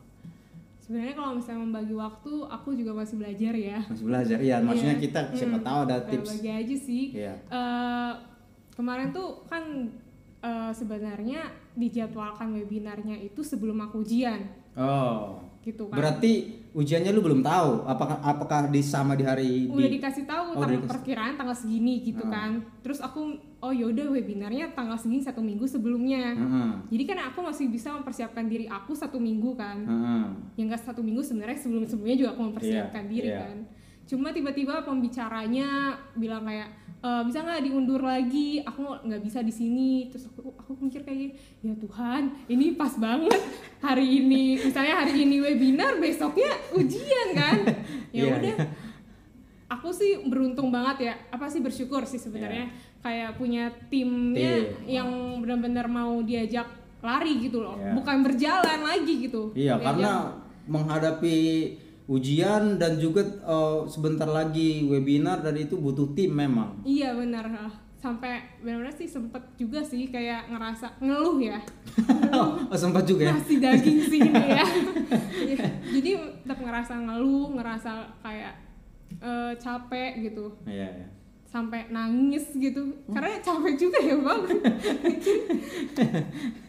sebenarnya 0.80 1.12
kalau 1.12 1.37
misalnya 1.37 1.61
membagi 1.62 1.92
waktu 1.92 2.33
aku 2.49 2.73
juga 2.73 2.97
masih 2.97 3.21
belajar 3.21 3.52
ya 3.52 3.76
Masih 3.85 4.07
belajar. 4.09 4.37
Iya, 4.40 4.57
maksudnya 4.59 4.97
Iya. 4.97 5.04
kita 5.04 5.21
siapa 5.37 5.61
Hmm, 5.61 5.66
tahu 5.68 5.78
ada 5.85 5.97
tips. 6.00 6.28
bagi 6.33 6.49
aja 6.49 6.76
sih 6.80 7.04
Iya. 7.12 7.35
Eh, 7.45 8.12
kemarin 8.73 9.12
tuh 9.12 9.45
kan 9.45 9.64
eh, 10.40 10.71
sebenarnya 10.73 11.45
dijadwalkan 11.79 12.53
webinarnya 12.53 13.17
itu 13.17 13.41
sebelum 13.41 13.79
aku 13.81 14.03
ujian 14.03 14.43
Oh. 14.75 15.43
gitu 15.59 15.87
kan 15.87 15.99
Berarti 15.99 16.33
ujiannya 16.71 17.11
lu 17.11 17.19
belum 17.21 17.41
tahu 17.41 17.83
apakah 17.85 18.19
apakah 18.21 18.61
di 18.67 18.79
sama 18.81 19.13
di 19.13 19.23
hari 19.23 19.67
udah 19.67 19.75
di 19.85 19.97
dikasih 19.97 20.23
tahu 20.25 20.45
Oh, 20.49 20.55
tanggal 20.57 20.71
dikasih. 20.77 20.91
perkiraan 20.93 21.35
tanggal 21.35 21.57
segini 21.57 21.95
gitu 22.01 22.23
Ah. 22.23 22.31
kan 22.31 22.51
terus 22.79 22.99
aku 22.99 23.21
oh 23.59 23.73
yaudah 23.73 24.07
webinarnya 24.09 24.71
tanggal 24.73 24.95
segini 24.95 25.19
satu 25.21 25.39
minggu 25.41 25.67
sebelumnya 25.67 26.31
Heeh. 26.33 26.71
jadi 26.89 27.05
kan 27.07 27.19
aku 27.29 27.39
masih 27.43 27.67
bisa 27.67 27.91
mempersiapkan 27.93 28.47
diri 28.47 28.67
aku 28.67 28.95
satu 28.95 29.19
minggu 29.19 29.51
kan 29.55 29.79
Heeh. 29.81 30.25
yang 30.57 30.67
enggak 30.69 30.83
satu 30.85 31.01
minggu 31.01 31.21
sebenarnya 31.21 31.59
sebelum 31.59 31.83
sebelumnya 31.83 32.17
juga 32.17 32.31
aku 32.33 32.43
mempersiapkan 32.45 33.03
Iya, 33.05 33.11
diri 33.11 33.29
iya. 33.29 33.41
kan 33.41 33.57
cuma 34.05 34.31
tiba-tiba 34.31 34.81
pembicaranya 34.83 35.69
bilang 36.15 36.41
kayak 36.43 36.71
"E, 36.99 37.11
bisa 37.25 37.39
nggak 37.41 37.61
diundur 37.61 38.01
lagi 38.01 38.57
aku 38.59 38.81
nggak 39.05 39.21
bisa 39.21 39.41
di 39.41 39.51
sini 39.51 40.09
terus 40.09 40.25
aku 40.29 40.48
aku 40.69 40.85
mikir 40.85 41.01
kayak 41.01 41.17
gini 41.19 41.33
ya 41.63 41.75
Tuhan 41.75 42.23
ini 42.45 42.77
pas 42.77 42.93
banget 42.95 43.41
hari 43.81 44.21
ini 44.21 44.61
misalnya 44.61 45.01
hari 45.01 45.25
ini 45.25 45.41
webinar 45.41 45.97
besoknya 45.97 46.53
ujian 46.71 47.33
kan 47.33 47.57
ya 48.13 48.21
Iya, 48.21 48.33
udah 48.37 48.55
iya. 48.55 48.67
aku 49.67 49.89
sih 49.91 50.29
beruntung 50.29 50.69
banget 50.69 50.97
ya 51.03 51.15
apa 51.31 51.49
sih 51.49 51.59
bersyukur 51.59 52.05
sih 52.05 52.17
sebenarnya 52.17 52.69
kayak 52.99 53.37
punya 53.37 53.73
timnya 53.89 54.61
Tim. 54.61 54.85
yang 54.87 55.09
benar-benar 55.41 55.89
mau 55.89 56.21
diajak 56.21 56.69
lari 57.01 57.41
gitu 57.41 57.65
loh 57.65 57.81
Iya. 57.81 57.97
bukan 57.97 58.17
berjalan 58.21 58.81
lagi 58.83 59.15
gitu 59.25 59.57
Iya, 59.57 59.75
Diajak 59.75 59.85
karena 59.89 60.13
menghadapi 60.69 61.37
ujian 62.07 62.77
dan 62.77 62.97
juga 62.97 63.25
eh, 63.25 63.79
sebentar 63.87 64.25
lagi 64.25 64.85
webinar 64.85 65.41
dan 65.41 65.57
itu 65.57 65.77
butuh 65.77 66.13
tim 66.13 66.33
memang. 66.33 66.81
Iya 66.83 67.13
benar. 67.13 67.49
Sampai 67.99 68.47
benar-benar 68.62 68.95
sih 68.95 69.11
sempet 69.11 69.43
juga 69.59 69.83
sih 69.83 70.07
kayak 70.07 70.55
ngerasa 70.55 71.02
ngeluh 71.02 71.43
ya. 71.43 71.59
oh, 72.38 72.71
sempat 72.78 73.02
juga 73.02 73.26
ya. 73.26 73.35
Nasi 73.35 73.59
daging 73.59 73.99
sih 74.07 74.21
ini 74.23 74.45
ya. 74.55 74.67
Iya. 75.38 75.67
Jadi 75.99 76.11
tetap 76.45 76.59
ngerasa 76.62 76.95
ngeluh, 76.95 77.59
ngerasa 77.59 77.90
kayak 78.23 78.55
eh, 79.19 79.52
capek 79.59 80.31
gitu. 80.31 80.55
Iya, 80.62 80.88
iya. 80.95 81.09
Sampai 81.49 81.90
nangis 81.90 82.55
gitu. 82.55 82.93
Karena 83.09 83.40
capek 83.40 83.75
juga 83.75 83.99
ya, 83.99 84.14
Bang. 84.21 84.45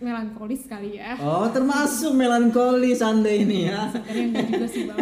Melankolis 0.06 0.66
kali 0.66 0.98
ya. 0.98 1.14
Oh, 1.20 1.46
termasuk 1.52 2.16
melankolis 2.16 3.06
Anda 3.06 3.30
ini 3.30 3.70
ya. 3.70 3.92
Sebenarnya 3.92 4.26
enggak 4.34 4.46
juga 4.50 4.68
sih 4.72 4.84
bang. 4.88 4.98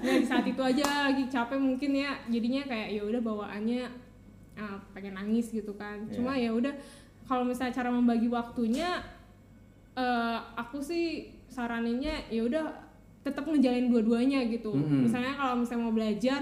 Ya 0.00 0.14
di 0.18 0.26
saat 0.26 0.46
itu 0.48 0.62
aja 0.64 1.12
lagi 1.12 1.28
capek 1.28 1.60
mungkin 1.60 1.92
ya, 1.92 2.16
jadinya 2.26 2.62
kayak 2.64 2.88
ya 2.98 3.02
udah 3.04 3.20
bawaannya 3.20 3.84
ah, 4.56 4.78
pengen 4.92 5.14
nangis 5.14 5.50
gitu 5.50 5.74
kan. 5.74 6.04
Iya. 6.06 6.14
Cuma 6.14 6.32
ya 6.34 6.50
udah 6.50 6.74
kalau 7.24 7.42
misalnya 7.42 7.72
cara 7.72 7.88
membagi 7.88 8.28
waktunya, 8.28 9.00
eh, 9.94 10.38
aku 10.54 10.78
sih 10.78 11.04
saraninnya 11.46 12.26
ya 12.28 12.42
udah 12.42 12.64
tetap 13.22 13.44
ngejalin 13.44 13.88
dua-duanya 13.88 14.44
gitu. 14.46 14.74
Mm-mm. 14.74 15.08
Misalnya 15.08 15.32
kalau 15.32 15.56
misalnya 15.56 15.82
mau 15.82 15.94
belajar, 15.94 16.40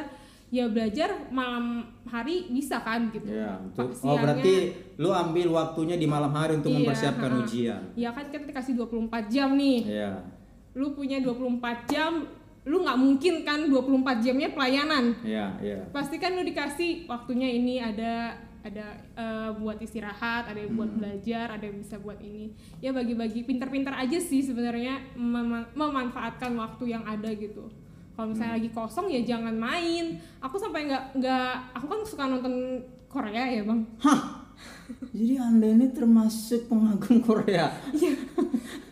ya 0.51 0.67
belajar 0.67 1.09
malam 1.31 1.81
hari 2.05 2.51
bisa 2.51 2.83
kan 2.83 3.09
gitu. 3.09 3.25
Iya, 3.25 3.57
untuk- 3.63 3.95
Pak, 3.95 4.03
oh 4.03 4.17
berarti 4.19 4.55
lu 4.99 5.09
ambil 5.09 5.49
waktunya 5.55 5.95
di 5.95 6.05
malam 6.05 6.29
hari 6.31 6.59
untuk 6.59 6.69
Iya, 6.69 6.79
mempersiapkan 6.83 7.31
ha-ha. 7.31 7.41
ujian. 7.41 7.83
Ya 7.95 8.11
kan 8.11 8.29
kita 8.29 8.45
dikasih 8.45 8.75
24 8.75 9.29
jam 9.29 9.55
nih. 9.55 9.81
Iya. 9.89 10.13
lu 10.73 10.97
punya 10.97 11.21
24 11.21 11.85
jam 11.85 12.25
lu 12.65 12.79
nggak 12.79 12.95
mungkin 12.95 13.35
kan 13.43 13.67
24 13.67 13.91
jamnya 14.21 14.49
pelayanan 14.49 15.19
Iya, 15.21 15.47
iya. 15.59 15.79
pasti 15.89 16.17
kan 16.17 16.33
lu 16.33 16.43
dikasih 16.43 17.05
waktunya 17.05 17.49
ini 17.49 17.77
ada 17.77 18.33
ada 18.63 18.87
eh, 19.13 19.51
buat 19.53 19.75
istirahat 19.77 20.47
ada 20.47 20.63
buat 20.69 20.87
Hmm. 20.87 20.97
belajar 20.97 21.51
ada 21.51 21.65
yang 21.65 21.77
bisa 21.77 21.99
buat 21.99 22.17
ini 22.17 22.55
ya 22.79 22.91
bagi-bagi 22.91 23.43
pinter-pinter 23.43 23.91
aja 23.93 24.15
sih 24.17 24.39
sebenarnya 24.41 25.11
mema- 25.13 25.67
memanfaatkan 25.73 26.55
waktu 26.55 26.85
yang 26.89 27.03
ada 27.03 27.27
gitu 27.29 27.67
kalau 28.13 28.31
misalnya 28.31 28.55
Hmm. 28.55 28.59
lagi 28.63 28.71
kosong 28.71 29.07
ya 29.09 29.21
jangan 29.27 29.53
main 29.53 30.05
aku 30.39 30.55
sampai 30.57 30.87
nggak 30.87 31.19
nggak 31.19 31.51
aku 31.75 31.87
kan 31.89 32.01
suka 32.05 32.25
nonton 32.25 32.55
Korea 33.07 33.45
ya 33.51 33.63
bang 33.63 33.83
Hah. 33.99 34.23
Jadi 35.11 35.35
Anda 35.37 35.67
ini 35.69 35.89
termasuk 35.89 36.69
pengagum 36.69 37.19
Korea. 37.21 37.67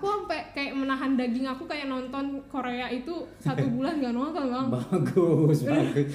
aku 0.00 0.08
sampai 0.08 0.48
kayak 0.50 0.72
menahan 0.72 1.12
daging 1.12 1.44
aku 1.44 1.68
kayak 1.68 1.84
nonton 1.84 2.40
Korea 2.48 2.88
itu 2.88 3.12
satu 3.36 3.68
bulan 3.76 4.00
nggak 4.00 4.10
nonton 4.10 4.44
bang 4.48 4.66
bagus, 4.72 5.58
bagus. 5.62 6.08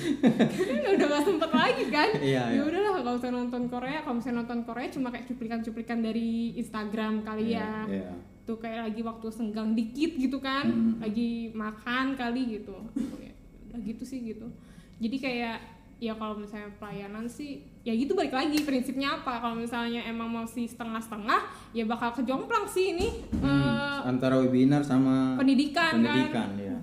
Karena 0.50 0.89
udah 0.98 1.08
gak 1.08 1.24
sempet 1.24 1.51
lagi 1.51 1.84
kan 1.88 2.10
Iya, 2.18 2.44
ya 2.50 2.51
iya. 2.51 2.62
udahlah 2.62 2.92
kalau 2.98 3.13
usah 3.15 3.30
nonton 3.30 3.63
Korea 3.68 4.01
kalau 4.01 4.15
misalnya 4.18 4.38
nonton 4.42 4.60
Korea 4.63 4.88
cuma 4.89 5.08
kayak 5.08 5.25
cuplikan-cuplikan 5.27 6.00
dari 6.00 6.30
Instagram 6.56 7.22
kali 7.22 7.54
ya 7.54 7.86
Iya. 7.86 8.10
tuh 8.42 8.58
kayak 8.58 8.89
lagi 8.89 9.01
waktu 9.01 9.27
senggang 9.30 9.72
dikit 9.72 10.18
gitu 10.18 10.38
kan 10.39 10.65
Hmm. 10.65 10.98
lagi 10.98 11.50
makan 11.51 12.13
kali 12.13 12.58
gitu 12.58 12.74
Ya, 13.22 13.34
udah 13.68 13.80
gitu 13.80 14.01
sih 14.01 14.20
gitu 14.24 14.50
jadi 14.98 15.18
kayak 15.20 15.58
ya 15.96 16.12
kalau 16.20 16.36
misalnya 16.36 16.68
pelayanan 16.75 17.24
sih 17.24 17.64
ya 17.88 17.96
gitu 17.96 18.12
balik 18.12 18.36
lagi 18.36 18.60
prinsipnya 18.68 19.22
apa 19.22 19.40
kalau 19.40 19.56
misalnya 19.56 20.04
emang 20.04 20.28
masih 20.28 20.68
setengah-setengah 20.68 21.72
ya 21.72 21.88
bakal 21.88 22.12
kejomplang 22.12 22.68
sih 22.68 22.98
ini 22.98 23.24
eh, 23.40 23.98
Antara 24.04 24.38
webinar 24.44 24.84
sama 24.84 25.40
pendidikan, 25.40 25.98
pendidikan 25.98 26.50
ya. 26.60 26.78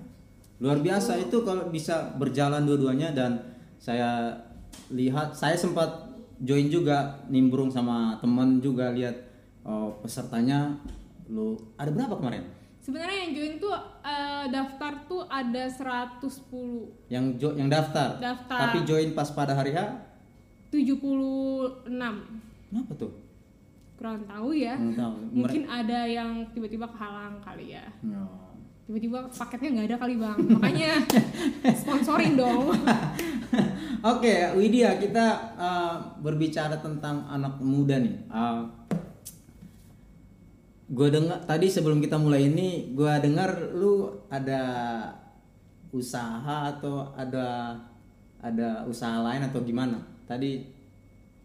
Luar 0.57 0.81
biasa 0.81 1.19
itu 1.21 1.45
kalau 1.45 1.69
bisa 1.69 2.15
berjalan 2.17 2.65
dua-duanya 2.65 3.13
dan 3.13 3.37
saya 3.77 4.33
lihat 4.89 5.37
saya 5.37 5.53
sempat 5.53 6.09
join 6.41 6.67
juga 6.67 7.21
nimbrung 7.29 7.69
sama 7.69 8.17
teman 8.17 8.57
juga 8.59 8.91
lihat 8.91 9.13
oh, 9.63 9.93
pesertanya 10.01 10.73
lu 11.29 11.55
ada 11.77 11.93
berapa 11.93 12.17
kemarin? 12.17 12.43
Sebenarnya 12.83 13.17
yang 13.21 13.31
join 13.33 13.53
tuh 13.57 13.71
eh, 14.01 14.45
daftar 14.49 14.93
tuh 15.05 15.23
ada 15.25 15.63
110 15.63 16.19
Yang 17.07 17.25
jo- 17.37 17.55
yang 17.55 17.67
daftar. 17.67 18.19
Daftar. 18.19 18.59
Tapi 18.61 18.77
join 18.83 19.09
pas 19.11 19.29
pada 19.29 19.53
hari 19.53 19.71
H 19.71 19.79
76 20.69 21.87
kenapa 22.67 22.91
tuh? 22.93 23.11
kurang 23.93 24.25
tahu 24.25 24.51
ya 24.51 24.75
tahu. 24.91 25.15
mungkin 25.31 25.63
ada 25.63 26.03
yang 26.03 26.43
tiba-tiba 26.51 26.83
kehalang 26.87 27.39
kali 27.39 27.71
ya 27.71 27.85
Oh. 28.11 28.51
tiba-tiba 28.83 29.29
paketnya 29.29 29.69
nggak 29.71 29.87
ada 29.87 29.97
kali 29.97 30.15
bang 30.17 30.37
makanya 30.49 30.91
sponsorin 31.79 32.35
dong 32.35 32.67
Oke, 34.03 34.35
Widya, 34.51 34.99
kita 34.99 35.25
uh, 35.55 35.95
berbicara 36.19 36.75
tentang 36.75 37.23
anak 37.23 37.55
muda 37.61 37.95
nih. 37.95 38.11
Uh, 38.27 38.67
gue 40.93 41.07
dengar 41.09 41.41
tadi 41.49 41.65
sebelum 41.73 41.97
kita 41.97 42.21
mulai 42.21 42.45
ini, 42.53 42.93
gue 42.93 43.13
dengar 43.25 43.73
lu 43.73 44.13
ada 44.29 44.61
usaha 45.89 46.69
atau 46.69 47.09
ada 47.17 47.73
ada 48.37 48.85
usaha 48.85 49.17
lain 49.25 49.41
atau 49.49 49.65
gimana? 49.65 49.97
Tadi 50.29 50.61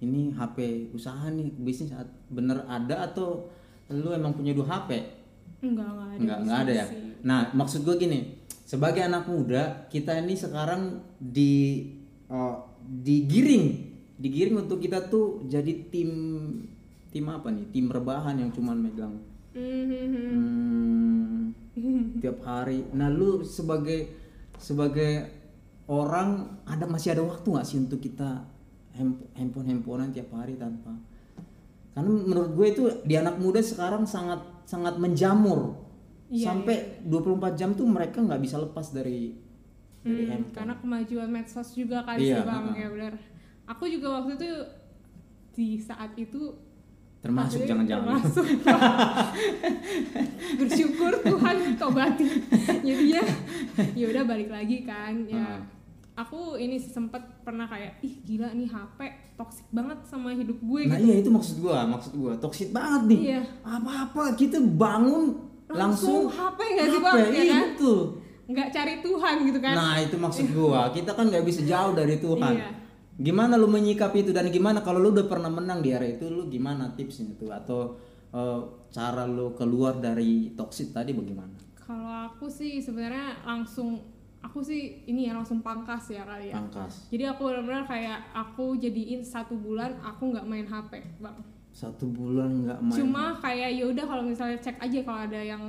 ini 0.04 0.30
HP 0.36 0.90
usaha 0.92 1.32
nih 1.32 1.48
bisnis 1.64 1.90
bener 2.28 2.62
ada 2.68 3.08
atau 3.08 3.48
lu 3.88 4.12
emang 4.12 4.36
punya 4.36 4.52
dua 4.52 4.68
HP? 4.68 5.16
enggak 5.58 5.90
enggak 5.90 6.06
ada 6.06 6.18
Enggak, 6.22 6.38
enggak 6.44 6.58
ada 6.62 6.72
ya. 6.72 6.86
sih. 6.86 7.00
Nah, 7.26 7.40
maksud 7.50 7.82
gue 7.82 7.96
gini, 7.98 8.38
sebagai 8.62 9.02
anak 9.02 9.26
muda, 9.26 9.90
kita 9.90 10.14
ini 10.22 10.38
sekarang 10.38 11.02
di 11.18 11.82
eh, 12.30 12.56
digiring, 13.02 13.64
digiring 14.22 14.54
untuk 14.62 14.78
kita 14.78 15.10
tuh 15.10 15.42
jadi 15.50 15.88
tim 15.90 16.10
tim 17.10 17.24
apa 17.26 17.48
nih? 17.50 17.66
Tim 17.74 17.90
rebahan 17.90 18.38
yang 18.38 18.52
cuman 18.54 18.78
megang 18.78 19.18
Hmm, 19.54 21.54
tiap 22.18 22.38
hari. 22.42 22.84
Nah, 22.92 23.08
lu 23.08 23.40
sebagai 23.40 24.10
sebagai 24.58 25.24
orang 25.86 26.58
ada 26.64 26.84
masih 26.84 27.14
ada 27.14 27.22
waktu 27.22 27.46
nggak 27.46 27.64
sih 27.64 27.78
untuk 27.78 27.98
kita 27.98 28.42
hand- 28.92 29.24
handphone 29.32 29.66
handphonean 29.66 30.10
tiap 30.10 30.28
hari 30.34 30.54
tanpa 30.54 30.90
karena 31.94 32.10
menurut 32.12 32.50
gue 32.52 32.66
itu 32.68 32.82
di 33.02 33.14
anak 33.16 33.38
muda 33.38 33.58
sekarang 33.58 34.04
sangat 34.04 34.38
sangat 34.64 34.96
menjamur 34.96 35.74
Iya, 36.28 36.52
sampai 36.52 37.00
24 37.08 37.56
jam 37.56 37.72
tuh 37.72 37.88
mereka 37.88 38.20
nggak 38.20 38.38
bisa 38.38 38.60
lepas 38.60 38.92
dari 38.92 39.32
dari 40.04 40.22
Hmm, 40.22 40.28
handphone. 40.28 40.52
karena 40.52 40.74
kemajuan 40.76 41.28
medsos 41.32 41.68
juga 41.72 42.04
kali 42.04 42.20
Iya, 42.22 42.34
sih 42.34 42.42
bang 42.44 42.64
ha-ha. 42.68 42.76
ya 42.76 42.86
benar 42.92 43.12
aku 43.64 43.84
juga 43.88 44.06
waktu 44.20 44.30
itu 44.36 44.48
di 45.54 45.66
saat 45.78 46.10
itu 46.14 46.52
termasuk 47.28 47.60
jangan-jangan. 47.68 48.24
termasuk. 48.24 48.46
bersyukur 50.64 51.12
Tuhan 51.20 51.56
tobati 51.76 52.24
jadinya 52.80 53.22
ya 53.92 54.06
udah 54.08 54.24
balik 54.24 54.48
lagi 54.48 54.88
kan. 54.88 55.28
Ya 55.28 55.36
Hmm. 55.38 55.60
aku 56.16 56.56
ini 56.56 56.80
sih 56.80 56.90
sempet 56.90 57.20
pernah 57.46 57.68
kayak 57.68 58.00
ih 58.02 58.18
gila 58.24 58.50
nih 58.50 58.66
HP 58.66 58.98
toksik 59.38 59.68
banget 59.70 59.98
sama 60.02 60.34
hidup 60.34 60.58
gue 60.58 60.90
nah 60.90 60.98
gitu. 60.98 61.06
iya 61.06 61.14
itu 61.22 61.30
maksud 61.30 61.56
gua 61.62 61.84
maksud 61.86 62.12
gua. 62.16 62.32
Toxic 62.40 62.72
banget 62.72 63.02
nih. 63.12 63.20
Iya. 63.36 63.42
apa-apa 63.62 64.34
kita 64.34 64.58
bangun 64.58 65.36
langsung, 65.68 66.26
langsung, 66.26 66.32
HP 66.32 66.58
nggak 66.64 66.86
sih 66.88 67.00
bang? 67.04 67.14
Ya 67.14 67.28
iya, 67.28 67.44
kan? 67.52 67.64
betul. 67.76 68.00
nggak 68.48 68.68
cari 68.72 68.94
Tuhan 69.04 69.34
gitu 69.44 69.58
kan? 69.60 69.74
Nah 69.76 69.94
itu 70.00 70.16
maksud 70.16 70.46
gua. 70.56 70.80
Kita 70.90 71.10
kan 71.12 71.28
nggak 71.28 71.44
bisa 71.44 71.60
jauh 71.68 71.92
dari 71.92 72.16
Tuhan. 72.16 72.54
Iya. 72.56 72.68
Gimana 73.18 73.58
lu 73.58 73.66
menyikapi 73.66 74.22
itu 74.22 74.30
dan 74.30 74.48
gimana? 74.48 74.80
Kalau 74.86 75.02
lu 75.02 75.10
udah 75.10 75.26
pernah 75.26 75.50
menang 75.50 75.82
di 75.82 75.90
area 75.90 76.14
itu 76.14 76.30
lu 76.30 76.46
gimana 76.46 76.94
tipsnya 76.94 77.34
tuh 77.34 77.50
atau 77.50 77.98
eh, 78.30 78.60
cara 78.94 79.26
lu 79.26 79.52
keluar 79.58 79.98
dari 79.98 80.54
toxic 80.54 80.94
tadi 80.94 81.10
bagaimana? 81.12 81.58
Kalau 81.82 82.30
aku 82.30 82.46
sih 82.46 82.78
sebenarnya 82.78 83.42
langsung 83.42 83.98
aku 84.38 84.62
sih 84.62 85.02
ini 85.10 85.26
ya 85.26 85.34
langsung 85.34 85.60
pangkas 85.60 86.14
ya 86.14 86.22
kali 86.22 86.54
ya. 86.54 86.54
Pangkas. 86.56 87.10
Jadi 87.10 87.24
aku 87.26 87.50
benar-benar 87.50 87.84
kayak 87.90 88.30
aku 88.32 88.78
jadiin 88.78 89.26
satu 89.26 89.58
bulan 89.58 89.98
aku 89.98 90.30
nggak 90.30 90.46
main 90.46 90.64
HP 90.70 91.02
bang 91.18 91.57
satu 91.78 92.10
bulan 92.10 92.66
nggak 92.66 92.78
main. 92.82 92.98
Cuma 92.98 93.38
kayak 93.38 93.70
ya 93.70 93.84
udah 93.86 94.02
kalau 94.02 94.26
misalnya 94.26 94.58
cek 94.58 94.82
aja 94.82 94.98
kalau 95.06 95.20
ada 95.22 95.38
yang 95.38 95.62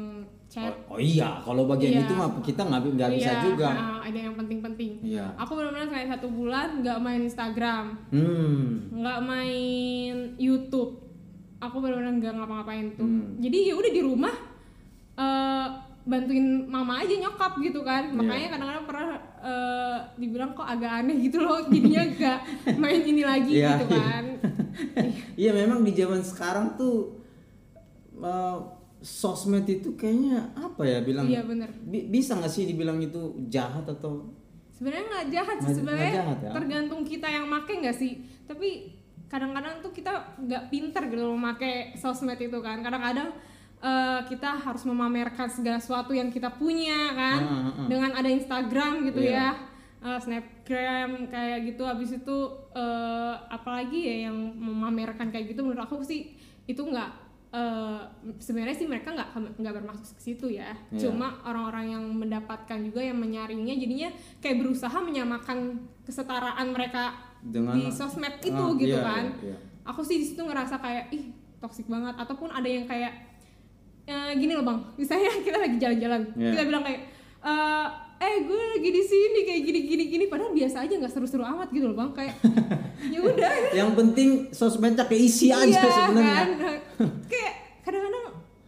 chat. 0.49 0.73
Oh, 0.89 0.97
oh 0.97 0.99
iya 0.99 1.37
kalau 1.39 1.69
bagian 1.69 2.01
Iya. 2.01 2.01
itu 2.01 2.13
mah 2.17 2.29
kita 2.41 2.65
nggak 2.65 2.81
nggak 2.97 3.11
bisa 3.13 3.29
Iya, 3.29 3.41
juga. 3.45 3.67
nah, 3.69 4.01
ada 4.01 4.17
yang 4.17 4.33
penting-penting. 4.33 4.91
Iya. 5.05 5.25
Aku 5.37 5.53
benar-benar 5.53 5.93
kayak 5.93 6.07
satu 6.09 6.27
bulan 6.33 6.81
nggak 6.81 6.97
main 6.97 7.21
Instagram. 7.21 7.85
Hmm. 8.09 8.89
Nggak 8.89 9.19
main 9.21 10.15
YouTube. 10.41 10.97
Aku 11.61 11.77
benar-benar 11.77 12.17
nggak 12.17 12.33
ngapa-ngapain 12.41 12.87
tuh. 12.97 13.05
Hmm. 13.05 13.37
jadi 13.37 13.69
ya 13.69 13.73
udah 13.77 13.91
di 13.93 14.01
rumah 14.01 14.33
eh, 15.13 15.67
bantuin 16.09 16.65
mama 16.65 17.05
aja 17.05 17.13
nyokap 17.13 17.53
gitu 17.61 17.85
kan. 17.85 18.09
Iya. 18.09 18.17
makanya 18.17 18.47
kadang-kadang 18.49 18.85
pernah 18.89 19.07
eh, 19.45 19.97
dibilang 20.17 20.51
kok 20.57 20.65
agak 20.65 21.05
aneh 21.05 21.21
gitu 21.21 21.37
loh. 21.37 21.61
Jadinya 21.69 22.01
nggak 22.09 22.39
main 22.81 23.01
ini 23.05 23.21
lagi 23.21 23.61
Iya, 23.61 23.77
gitu 23.77 23.93
iya. 23.93 24.01
kan 24.01 24.25
Iya 25.35 25.51
memang 25.51 25.81
di 25.81 25.91
zaman 25.91 26.19
sekarang 26.19 26.75
tuh 26.75 27.19
eh, 28.15 28.57
sosmed 28.99 29.63
itu 29.63 29.95
kayaknya 29.95 30.51
apa 30.53 30.83
ya 30.83 30.99
bilang 30.99 31.23
Iya 31.23 31.41
bener. 31.41 31.71
bi- 31.81 32.05
bisa 32.05 32.35
nggak 32.35 32.49
sih 32.49 32.65
dibilang 32.65 32.99
itu 32.99 33.19
jahat 33.47 33.83
atau 33.83 34.27
Sebenarnya 34.69 35.05
nggak 35.05 35.27
jahat 35.29 35.57
sih 35.61 35.75
sebenarnya 35.75 36.11
jahat 36.13 36.39
ya? 36.41 36.51
tergantung 36.53 37.01
kita 37.03 37.27
yang 37.27 37.45
make 37.45 37.67
nggak 37.69 37.91
sih. 37.93 38.15
Tapi 38.43 38.95
kadang-kadang 39.25 39.79
tuh 39.79 39.91
kita 39.91 40.11
nggak 40.37 40.63
pinter 40.67 41.03
gitu 41.05 41.21
loh 41.21 41.35
memakai 41.35 41.91
sosmed 41.93 42.35
itu 42.35 42.59
kan. 42.59 42.79
Kadang-kadang 42.79 43.27
eh, 43.79 44.19
kita 44.25 44.55
harus 44.57 44.83
memamerkan 44.83 45.47
segala 45.47 45.77
sesuatu 45.77 46.11
yang 46.11 46.27
kita 46.27 46.51
punya 46.53 47.11
kan. 47.11 47.39
Ah, 47.39 47.51
ah, 47.51 47.71
ah. 47.77 47.87
Dengan 47.87 48.11
ada 48.13 48.27
Instagram 48.27 49.03
gitu 49.05 49.19
Iya. 49.21 49.31
ya. 49.31 49.49
Eh, 49.99 50.19
Snapgram 50.19 51.11
kayak 51.27 51.59
gitu 51.65 51.83
habis 51.83 52.11
itu 52.13 52.37
eh, 52.71 53.33
apalagi 53.47 53.99
ya 53.99 54.15
yang 54.25 54.37
memamerkan 54.53 55.27
kayak 55.27 55.49
gitu 55.49 55.61
menurut 55.61 55.83
aku 55.83 55.99
sih 56.01 56.33
itu 56.65 56.79
nggak 56.79 57.09
eh, 57.49 57.99
sebenarnya 58.37 58.75
sih 58.75 58.85
mereka 58.85 59.11
nggak 59.11 59.29
nggak 59.55 59.73
bermaksud 59.75 60.13
ke 60.13 60.23
situ 60.23 60.47
ya 60.51 60.71
Iya. 60.89 61.03
cuma 61.03 61.41
orang-orang 61.43 61.91
yang 61.91 62.03
mendapatkan 62.07 62.79
juga 62.79 63.01
yang 63.01 63.17
menyaringnya 63.17 63.75
jadinya 63.75 64.09
kayak 64.37 64.57
berusaha 64.57 64.97
menyamakan 64.99 65.77
kesetaraan 66.01 66.69
mereka 66.69 67.13
dengan 67.39 67.73
di 67.73 67.89
sosmed 67.89 68.37
itu 68.39 68.51
Ah, 68.53 68.75
gitu 68.75 68.93
iya, 68.93 69.01
kan 69.01 69.25
iya, 69.37 69.51
iya. 69.51 69.57
aku 69.83 70.01
sih 70.01 70.17
di 70.17 70.25
situ 70.25 70.39
ngerasa 70.39 70.75
kayak 70.77 71.07
ih 71.09 71.31
toksik 71.57 71.87
banget 71.87 72.15
ataupun 72.15 72.47
ada 72.49 72.65
yang 72.65 72.83
kayak 72.83 73.11
eh, 74.05 74.31
gini 74.33 74.53
loh 74.53 74.63
bang 74.63 74.79
misalnya 74.95 75.27
kita 75.45 75.57
lagi 75.57 75.75
jalan-jalan 75.75 76.21
Iya. 76.35 76.51
kita 76.53 76.63
bilang 76.65 76.83
kayak 76.83 77.01
eh 77.41 77.87
eh 78.19 78.35
gue 78.41 78.63
lagi 78.69 78.89
di 78.89 78.99
sini 79.01 79.39
kayak 79.41 79.61
gini 79.63 79.79
gini 79.81 80.03
gini 80.07 80.25
padahal 80.25 80.51
biasa 80.51 80.83
aja 80.83 80.93
nggak 80.93 81.07
seru-seru 81.09 81.39
amat 81.41 81.69
gitu 81.69 81.85
loh 81.85 81.95
bang 81.95 82.11
kayak 82.11 82.35
ya 83.13 83.19
udah 83.21 83.51
yang 83.71 83.91
penting 83.93 84.29
sosmednya 84.49 85.03
keisi 85.03 85.49
aja 85.49 85.71
Iya, 85.71 85.87
sebenarnya 85.87 86.35
kan? 86.35 86.47
kayak 87.31 87.53
kadang-kadang 87.81 88.25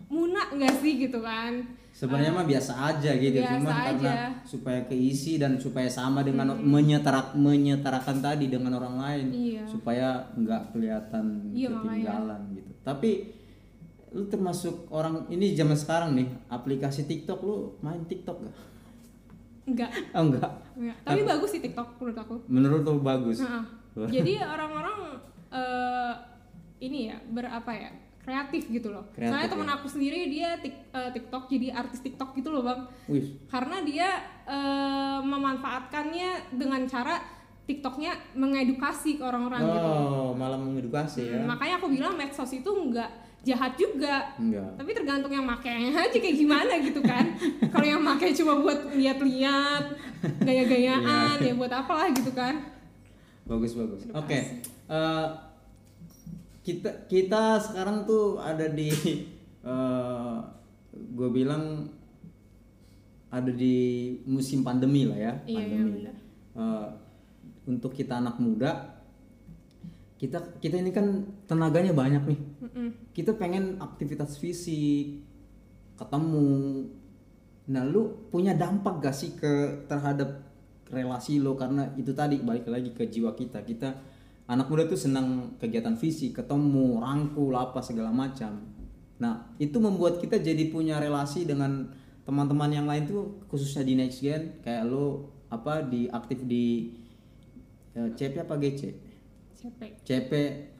munak 0.08 0.48
nggak 0.51 0.74
sih 0.77 0.93
gitu 0.98 1.20
kan 1.20 1.67
sebenarnya 1.91 2.31
mah 2.31 2.43
biasa 2.43 2.72
aja 2.88 3.12
gitu 3.13 3.38
Biasa 3.38 3.51
cuma 3.53 3.72
karena 3.75 3.91
aja. 3.93 4.13
Hmm. 4.24 4.34
supaya 4.41 4.79
keisi 4.84 5.34
dan 5.36 5.51
supaya 5.55 5.86
sama 5.86 6.24
dengan 6.24 6.55
menyetarak 6.55 7.36
menyetarakan 7.36 8.17
tadi 8.20 8.48
dengan 8.48 8.72
orang 8.74 8.96
lain 8.98 9.25
Iya. 9.29 9.63
supaya 9.67 10.08
nggak 10.34 10.72
kelihatan 10.72 11.51
Iya, 11.51 11.70
ketinggalan 11.77 12.41
gitu 12.53 12.72
tapi 12.81 13.12
lu 14.10 14.24
termasuk 14.25 14.88
orang 14.88 15.27
ini 15.27 15.51
zaman 15.51 15.75
sekarang 15.75 16.12
nih 16.13 16.27
aplikasi 16.48 17.03
TikTok 17.03 17.39
lu 17.41 17.55
main 17.79 18.01
TikTok 18.01 18.39
gak? 18.41 18.55
Enggak 19.72 19.92
Oh 20.12 20.24
enggak 20.24 20.51
enggak 20.74 20.98
tapi 21.01 21.22
bagus 21.24 21.50
sih 21.50 21.60
TikTok 21.60 21.88
menurut 21.96 22.18
aku 22.18 22.36
menurut 22.46 22.82
lu 22.82 23.00
bagus 23.00 23.40
Heeh. 23.40 23.63
Jadi 23.92 24.40
orang-orang 24.40 25.20
eh, 25.50 26.13
ini 26.80 27.08
ya 27.08 27.18
berapa 27.25 27.68
ya 27.70 27.92
kreatif 28.22 28.70
gitu 28.70 28.88
loh. 28.88 29.04
Kreatif, 29.12 29.34
Soalnya 29.34 29.50
temen 29.50 29.66
ya. 29.66 29.75
aku 29.75 29.88
sendiri 29.90 30.30
dia 30.30 30.50
tik- 30.56 30.88
eh, 30.90 31.10
TikTok 31.10 31.50
jadi 31.50 31.74
artis 31.74 32.00
TikTok 32.00 32.32
gitu 32.34 32.50
loh 32.50 32.62
bang. 32.62 32.80
Wih, 33.08 33.36
Karena 33.48 33.82
dia 33.82 34.08
eh, 34.46 35.20
memanfaatkannya 35.22 36.30
dengan 36.54 36.86
cara 36.86 37.20
TikToknya 37.62 38.36
mengedukasi 38.36 39.16
ke 39.16 39.24
orang-orang 39.24 39.62
gitu. 39.62 39.88
oh 39.88 40.32
malah 40.34 40.56
mengedukasi 40.56 41.30
ya 41.30 41.40
Makanya 41.42 41.78
aku 41.78 41.88
bilang 41.88 42.13
medsos 42.13 42.51
itu 42.51 42.68
nggak 42.68 43.31
jahat 43.41 43.74
juga. 43.74 44.29
enggak 44.36 44.69
Tapi 44.75 44.89
tergantung 44.91 45.29
yang 45.29 45.43
makainya 45.43 45.89
aja 46.03 46.13
kayak 46.13 46.38
gimana 46.38 46.74
gitu 46.79 47.01
kan. 47.01 47.25
Kalau 47.74 47.88
yang 47.88 48.00
makai 48.00 48.31
cuma 48.31 48.53
buat 48.55 48.91
lihat-lihat, 48.91 49.83
gaya-gayaan, 50.39 51.38
Iya. 51.38 51.48
ya 51.48 51.53
buat 51.55 51.71
apalah 51.71 52.10
gitu 52.10 52.31
kan. 52.31 52.69
bagus 53.41 53.74
bagus 53.74 54.05
oke 54.07 54.31
Edukasi. 54.31 54.63
eh, 54.88 55.27
kita 56.62 56.89
kita 57.05 57.41
sekarang 57.60 58.05
tuh 58.05 58.38
ada 58.38 58.69
di 58.69 58.88
gue 61.12 61.29
bilang 61.29 61.89
ada 63.27 63.50
di 63.50 63.75
musim 64.25 64.62
pandemi 64.62 65.03
lah 65.03 65.17
ya 65.17 65.33
Iya, 65.43 65.57
iya, 65.57 65.60
pandemi 65.74 65.91
benar. 65.98 66.15
Eh, 66.53 66.88
untuk 67.65 67.91
kita 67.91 68.19
anak 68.19 68.38
muda 68.38 68.71
kita 70.15 70.38
kita 70.60 70.77
ini 70.77 70.91
kan 70.91 71.07
tenaganya 71.43 71.91
banyak 71.91 72.21
nih 72.23 72.39
Mm-mm. 72.71 73.12
kita 73.12 73.36
pengen 73.36 73.75
aktivitas 73.84 74.39
fisik 74.39 75.23
ketemu. 75.99 76.88
Nah 77.71 77.84
lu 77.86 78.27
punya 78.31 78.55
dampak 78.55 79.03
gak 79.03 79.15
sih 79.15 79.36
ke 79.36 79.86
terhadap 79.86 80.47
relasi 80.89 81.38
lo? 81.43 81.60
Karena 81.60 81.91
itu 81.99 82.15
tadi 82.15 82.39
balik 82.39 82.67
lagi 82.71 82.95
ke 82.95 83.07
jiwa 83.12 83.36
kita. 83.36 83.62
Kita 83.62 83.89
anak 84.47 84.67
muda 84.67 84.88
tuh 84.88 84.99
senang 84.99 85.55
kegiatan 85.60 85.95
fisik 85.95 86.41
ketemu 86.41 86.99
rangkul 87.03 87.53
apa 87.53 87.84
segala 87.84 88.10
macam. 88.10 88.63
Nah 89.21 89.53
itu 89.62 89.77
membuat 89.77 90.17
kita 90.17 90.41
jadi 90.41 90.71
punya 90.73 90.97
relasi 90.97 91.45
dengan 91.45 91.93
teman-teman 92.25 92.71
yang 92.71 92.88
lain 92.88 93.05
tuh 93.05 93.43
khususnya 93.49 93.84
di 93.84 93.93
next 93.97 94.21
gen 94.21 94.62
kayak 94.62 94.86
lo 94.86 95.34
apa 95.51 95.84
di 95.84 96.07
aktif 96.07 96.45
di 96.45 96.95
eh, 97.97 98.10
CP 98.13 98.45
apa 98.45 98.55
GC 98.55 99.11
Capek. 99.62 99.91
CP 100.02 100.32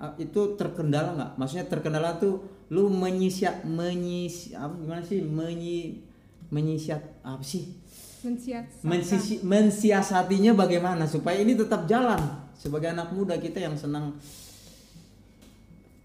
ah, 0.02 0.18
itu 0.18 0.58
terkendala 0.58 1.14
nggak? 1.14 1.32
Maksudnya 1.38 1.70
terkendala 1.70 2.18
tuh 2.18 2.42
lu 2.74 2.90
menyisiat 2.90 3.62
menyisi 3.62 4.58
apa 4.58 4.74
gimana 4.74 5.06
sih 5.06 5.22
menyi 5.22 6.02
menyisiat 6.50 7.22
apa 7.22 7.46
sih? 7.46 7.82
mensiat 8.22 8.66
Mensisi, 8.86 9.42
mensiasatinya 9.42 10.54
bagaimana 10.54 11.10
supaya 11.10 11.42
ini 11.42 11.58
tetap 11.58 11.90
jalan 11.90 12.22
sebagai 12.54 12.94
anak 12.94 13.10
muda 13.10 13.34
kita 13.42 13.58
yang 13.58 13.74
senang 13.74 14.14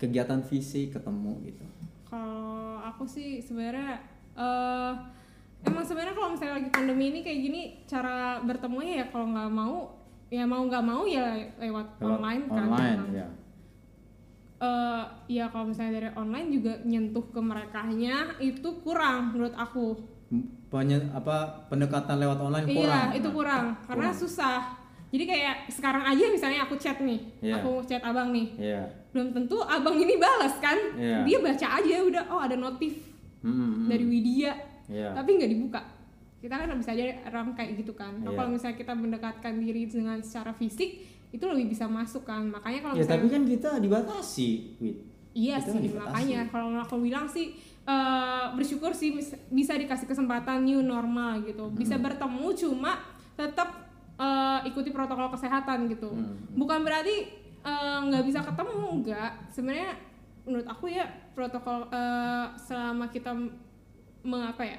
kegiatan 0.00 0.40
fisik 0.44 0.96
ketemu 0.96 1.36
gitu. 1.44 1.64
kalau 2.08 2.80
aku 2.84 3.04
sih 3.04 3.40
sebenarnya 3.40 4.00
eh 4.36 4.92
emang 5.64 5.84
sebenarnya 5.84 6.16
kalau 6.16 6.32
misalnya 6.36 6.60
lagi 6.60 6.70
pandemi 6.72 7.12
ini 7.12 7.20
kayak 7.24 7.40
gini 7.40 7.60
cara 7.88 8.40
bertemunya 8.44 9.04
ya 9.04 9.06
kalau 9.12 9.32
nggak 9.32 9.50
mau 9.52 9.76
ya 10.28 10.42
mau 10.42 10.62
nggak 10.62 10.82
mau 10.82 11.02
ya 11.04 11.26
lewat, 11.56 11.86
online 11.98 12.42
kan 12.44 12.64
Online 12.64 12.98
memang. 12.98 13.10
ya. 13.14 13.26
Eh, 14.56 15.02
ya 15.30 15.44
kalau 15.46 15.68
misalnya 15.68 15.92
dari 15.94 16.10
online 16.14 16.48
juga 16.50 16.72
nyentuh 16.82 17.24
ke 17.26 17.36
merekanya 17.38 18.14
itu 18.38 18.64
kurang 18.80 19.30
menurut 19.30 19.52
aku 19.54 20.00
Penye- 20.66 21.12
apa 21.12 21.68
pendekatan 21.68 22.16
lewat 22.16 22.40
online 22.40 22.64
kurang. 22.66 23.06
iya 23.12 23.14
itu 23.14 23.28
kurang 23.28 23.64
karena 23.84 24.08
Kurang. 24.08 24.16
susah 24.18 24.58
jadi 25.06 25.24
kayak 25.24 25.56
sekarang 25.68 26.02
aja 26.02 26.24
misalnya 26.26 26.60
aku 26.62 26.74
chat 26.74 26.98
nih 26.98 27.20
Iya. 27.38 27.60
aku 27.60 27.84
chat 27.84 28.00
abang 28.00 28.32
nih 28.32 28.48
Iya. 28.56 28.82
belum 29.12 29.30
tentu 29.30 29.60
abang 29.60 29.94
ini 29.94 30.16
balas 30.16 30.56
kan 30.56 30.74
Iya. 30.94 31.22
dia 31.22 31.38
baca 31.38 31.66
aja 31.76 31.94
udah 32.02 32.24
oh 32.26 32.40
ada 32.40 32.56
notif 32.56 32.96
Hmm, 33.38 33.52
hmm, 33.52 33.86
dari 33.86 34.04
Widya 34.04 34.52
Iya. 34.88 35.12
tapi 35.12 35.36
nggak 35.36 35.50
dibuka 35.52 35.80
kita 36.46 36.54
kan 36.56 36.70
bisa 36.72 36.90
aja 36.92 37.04
orang 37.26 37.50
kayak 37.52 37.74
gitu 37.76 37.92
kan 37.92 38.14
Nah, 38.16 38.30
Iya. 38.30 38.36
kalau 38.36 38.48
misalnya 38.48 38.76
kita 38.76 38.92
mendekatkan 38.94 39.54
diri 39.56 39.82
dengan 39.84 40.18
secara 40.20 40.52
fisik 40.52 41.02
itu 41.28 41.42
lebih 41.44 41.66
bisa 41.68 41.84
masuk 41.84 42.22
kan 42.22 42.46
makanya 42.46 42.80
kalau 42.80 42.94
Ya 42.94 43.02
misalnya 43.02 43.18
tapi 43.18 43.28
kan 43.28 43.42
kita 43.44 43.70
dibatasi, 43.76 44.48
Wid. 44.78 44.96
iya 45.34 45.58
kita 45.58 45.68
sih 45.68 45.80
dibatasi. 45.84 46.06
makanya 46.06 46.40
kalau 46.46 46.68
aku 46.76 46.96
bilang 46.98 47.26
sih 47.26 47.46
eh, 47.84 48.44
bersyukur 48.52 48.90
sih 48.92 49.10
bisa 49.48 49.72
dikasih 49.74 50.06
kesempatan 50.06 50.62
new 50.62 50.80
normal 50.80 51.42
gitu 51.42 51.66
Hmm. 51.66 51.74
bisa 51.74 51.94
bertemu 51.96 52.46
cuma 52.56 53.02
tetap 53.34 53.68
eh, 54.16 54.60
ikuti 54.64 54.88
protokol 54.88 55.28
kesehatan 55.28 55.86
gitu 55.86 56.08
Hmm. 56.08 56.38
bukan 56.52 56.80
berarti 56.80 57.26
eh, 57.60 57.98
nggak 58.00 58.22
bisa 58.22 58.40
ketemu 58.40 58.72
enggak 58.96 59.30
sebenarnya 59.48 59.92
menurut 60.42 60.64
aku 60.64 60.86
ya 60.88 61.04
protokol 61.32 61.90
eh, 61.90 62.46
selama 62.56 63.06
kita 63.06 63.34
mengapa 64.22 64.62
ya 64.64 64.78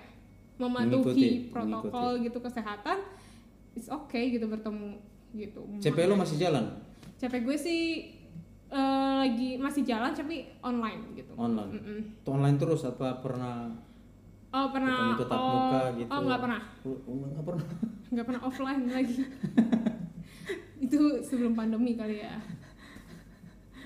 mematuhi 0.58 0.90
Mengikuti, 0.90 1.30
protokol 1.54 2.10
gitu 2.26 2.38
kesehatan 2.42 2.98
it's 3.78 3.90
okay 3.94 4.34
gitu 4.34 4.50
bertemu 4.50 4.98
gitu 5.38 5.62
CP 5.82 6.10
lo 6.10 6.18
masih 6.18 6.38
jalan 6.42 6.66
CP 7.18 7.46
gue 7.46 7.58
sih 7.58 7.82
eh, 8.70 9.14
lagi 9.22 9.58
masih 9.62 9.86
jalan 9.86 10.14
tapi 10.18 10.50
online 10.66 11.14
gitu 11.14 11.34
online. 11.38 11.72
Mm-mm. 11.78 12.00
Tuh 12.26 12.32
online 12.34 12.58
terus 12.58 12.82
apa 12.86 13.22
pernah 13.22 13.70
oh 14.50 14.68
pernah 14.74 15.14
ketemu 15.14 15.22
tatap 15.22 15.38
oh, 15.38 15.50
muka 15.54 15.82
gitu? 15.94 16.10
oh 16.10 16.20
nggak 16.26 16.42
pernah 16.42 16.62
Oh, 16.88 17.16
nggak 17.22 17.46
pernah. 17.46 17.66
nggak 18.18 18.26
pernah 18.26 18.42
offline 18.42 18.84
lagi 18.90 19.18
itu 20.86 21.00
sebelum 21.22 21.54
pandemi 21.54 21.94
kali 22.00 22.24
ya 22.24 22.38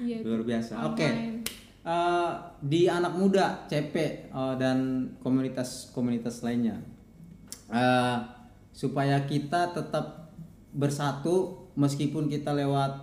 iya 0.02 0.18
itu. 0.22 0.28
Luar 0.28 0.42
biasa. 0.42 0.74
Oke. 0.92 1.06
Online. 1.06 1.41
Eh, 1.82 2.32
di 2.62 2.86
anak 2.86 3.18
muda 3.18 3.66
CP 3.66 3.96
eh, 4.30 4.54
dan 4.62 5.10
komunitas-komunitas 5.18 6.46
lainnya. 6.46 6.78
Eh, 7.74 8.18
supaya 8.70 9.26
kita 9.26 9.74
tetap 9.74 10.30
bersatu 10.78 11.66
meskipun 11.74 12.30
kita 12.30 12.54
lewat 12.54 13.02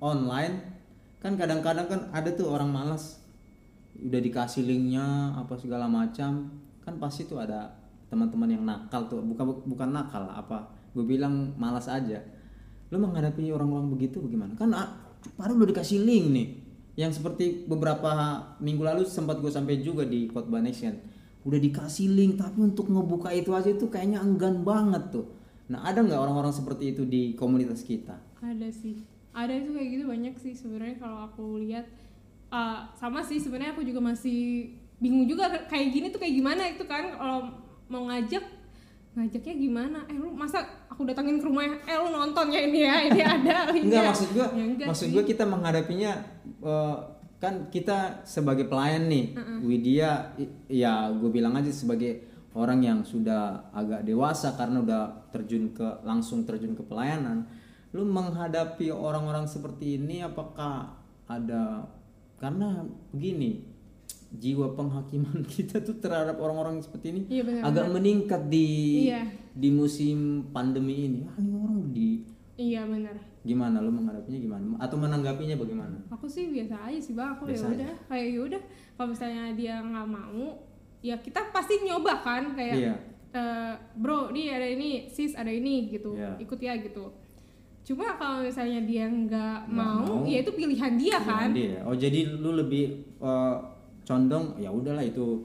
online 0.00 0.72
kan 1.20 1.36
kadang-kadang 1.36 1.84
kan 1.84 2.00
ada 2.16 2.32
tuh 2.32 2.48
orang 2.48 2.72
malas. 2.72 3.20
Udah 4.00 4.24
dikasih 4.24 4.64
linknya 4.64 5.36
apa 5.36 5.60
segala 5.60 5.84
macam 5.84 6.48
kan 6.80 6.96
pasti 6.96 7.28
tuh 7.28 7.44
ada 7.44 7.76
teman-teman 8.08 8.48
yang 8.48 8.64
nakal 8.64 9.04
tuh. 9.04 9.20
Bukan 9.20 9.68
bukan 9.68 9.92
nakal 9.92 10.24
apa 10.32 10.72
gue 10.96 11.04
bilang 11.04 11.52
malas 11.60 11.92
aja. 11.92 12.24
Lu 12.88 12.96
menghadapi 12.96 13.52
orang-orang 13.52 13.92
begitu 13.92 14.24
bagaimana? 14.24 14.56
Kan 14.56 14.72
ah, 14.72 15.12
padahal 15.36 15.60
udah 15.60 15.76
dikasih 15.76 16.00
link 16.08 16.26
nih 16.32 16.63
yang 16.94 17.10
seperti 17.10 17.66
beberapa 17.66 18.10
minggu 18.62 18.82
lalu 18.82 19.02
sempat 19.06 19.42
gue 19.42 19.50
sampai 19.50 19.82
juga 19.82 20.06
di 20.06 20.30
khotbah 20.30 20.62
nation. 20.62 20.94
Udah 21.42 21.58
dikasih 21.58 22.08
link 22.14 22.38
tapi 22.38 22.62
untuk 22.62 22.86
ngebuka 22.88 23.34
itu 23.34 23.50
aja 23.52 23.68
itu 23.68 23.90
kayaknya 23.90 24.22
enggan 24.22 24.62
banget 24.62 25.10
tuh. 25.10 25.26
Nah 25.68 25.82
ada 25.82 26.00
nggak 26.00 26.16
orang-orang 26.16 26.54
seperti 26.54 26.94
itu 26.94 27.02
di 27.04 27.34
komunitas 27.34 27.82
kita? 27.82 28.14
Ada 28.38 28.70
sih. 28.70 29.02
Ada 29.34 29.52
itu 29.58 29.74
kayak 29.74 29.88
gitu 29.90 30.04
banyak 30.06 30.34
sih 30.38 30.54
sebenarnya 30.54 30.96
kalau 31.02 31.26
aku 31.26 31.60
lihat. 31.60 31.86
Uh, 32.54 32.86
sama 32.94 33.18
sih 33.18 33.42
sebenarnya 33.42 33.74
aku 33.74 33.82
juga 33.82 33.98
masih 33.98 34.70
bingung 35.02 35.26
juga 35.26 35.50
kayak 35.66 35.90
gini 35.90 36.06
tuh 36.14 36.22
kayak 36.22 36.38
gimana 36.38 36.62
itu 36.70 36.86
kan. 36.86 37.18
Kalau 37.18 37.50
mau 37.90 38.06
ngajak 38.06 38.44
ngajaknya 39.14 39.54
gimana? 39.54 39.98
Eh 40.04 40.14
lu 40.14 40.30
masa 40.30 40.58
aku 40.86 41.02
datangin 41.02 41.38
ke 41.38 41.44
rumah 41.44 41.62
eh 41.64 41.94
lu 41.94 42.08
nonton 42.08 42.46
ya 42.48 42.60
ini 42.60 42.82
ya? 42.82 42.94
Ini 43.06 43.20
ada 43.20 43.56
enggak 43.70 44.02
maksud 44.08 44.28
gue 44.30 44.46
Ya 44.52 44.64
enggak 44.64 44.86
maksud 44.88 45.06
sih. 45.06 45.12
gue 45.12 45.22
kita 45.24 45.44
menghadapinya 45.44 46.12
eh, 46.60 46.96
kan 47.36 47.68
kita 47.68 47.98
sebagai 48.24 48.64
pelayan 48.64 49.06
nih 49.06 49.36
Widya 49.60 50.10
i- 50.34 50.50
ya 50.80 51.10
gue 51.10 51.28
bilang 51.28 51.54
aja 51.54 51.68
sebagai 51.68 52.24
orang 52.52 52.80
yang 52.80 52.98
sudah 53.02 53.70
agak 53.70 54.02
dewasa 54.02 54.54
karena 54.54 54.78
udah 54.80 55.02
terjun 55.28 55.70
ke 55.70 55.84
langsung 56.02 56.42
terjun 56.42 56.72
ke 56.72 56.82
pelayanan. 56.82 57.42
Lu 57.90 58.02
menghadapi 58.04 58.90
orang-orang 58.90 59.42
seperti 59.44 59.96
ini 59.96 60.22
apakah 60.22 60.94
ada 61.24 61.82
karena 62.36 62.82
begini 63.10 63.73
jiwa 64.34 64.72
penghakiman 64.72 65.40
kita 65.54 65.78
tuh 65.80 65.96
terhadap 65.96 66.36
orang-orang 66.36 66.78
seperti 66.78 67.06
ini 67.10 67.20
Iya, 67.30 67.42
benar, 67.42 67.62
agak 67.64 67.86
meningkat 67.90 68.42
di 68.46 68.68
Iya. 69.06 69.22
di 69.52 69.68
musim 69.70 70.18
pandemi 70.50 71.06
ini. 71.06 71.20
Ah 71.24 71.36
ini 71.36 71.50
orang 71.52 71.78
di 71.90 72.08
iya 72.54 72.82
benar. 72.84 73.14
Gimana? 73.42 73.76
Lo 73.78 73.90
menghadapinya 73.90 74.40
gimana? 74.40 74.64
Atau 74.78 74.96
menanggapinya 74.96 75.54
bagaimana? 75.54 75.96
Aku 76.08 76.24
sih 76.24 76.48
biasa 76.48 76.86
aja 76.86 76.98
sih 76.98 77.12
bang. 77.12 77.34
Aku 77.34 77.44
ya 77.46 77.58
udah 77.60 77.92
kayak 78.06 78.26
ya 78.30 78.40
udah. 78.40 78.62
Kalau 78.94 79.08
misalnya 79.10 79.44
dia 79.52 79.74
nggak 79.78 80.06
mau 80.06 80.62
ya 81.00 81.18
kita 81.18 81.50
pasti 81.50 81.82
nyoba 81.82 82.18
kan 82.20 82.54
kayak 82.54 82.76
Iya. 82.78 82.94
"Eh, 83.30 83.72
bro 83.94 84.30
nih 84.30 84.48
ada 84.48 84.64
ini 84.64 85.06
sis 85.06 85.34
ada 85.34 85.50
ini 85.50 85.90
gitu. 85.90 86.14
Iya. 86.14 86.38
ikut 86.38 86.56
ya 86.56 86.78
gitu. 86.78 87.10
Cuma 87.84 88.16
kalau 88.16 88.40
misalnya 88.40 88.80
dia 88.80 89.04
nggak 89.04 89.68
mau, 89.68 90.00
mau. 90.00 90.24
ya 90.24 90.40
itu 90.40 90.48
pilihan 90.50 90.96
dia 90.96 91.20
kan. 91.20 91.52
Dia. 91.52 91.84
oh 91.84 91.92
jadi 91.92 92.24
lu 92.32 92.56
lebih 92.56 92.84
eh, 93.20 93.56
condong 94.04 94.54
ya 94.56 94.68
udahlah 94.68 95.00
itu 95.00 95.42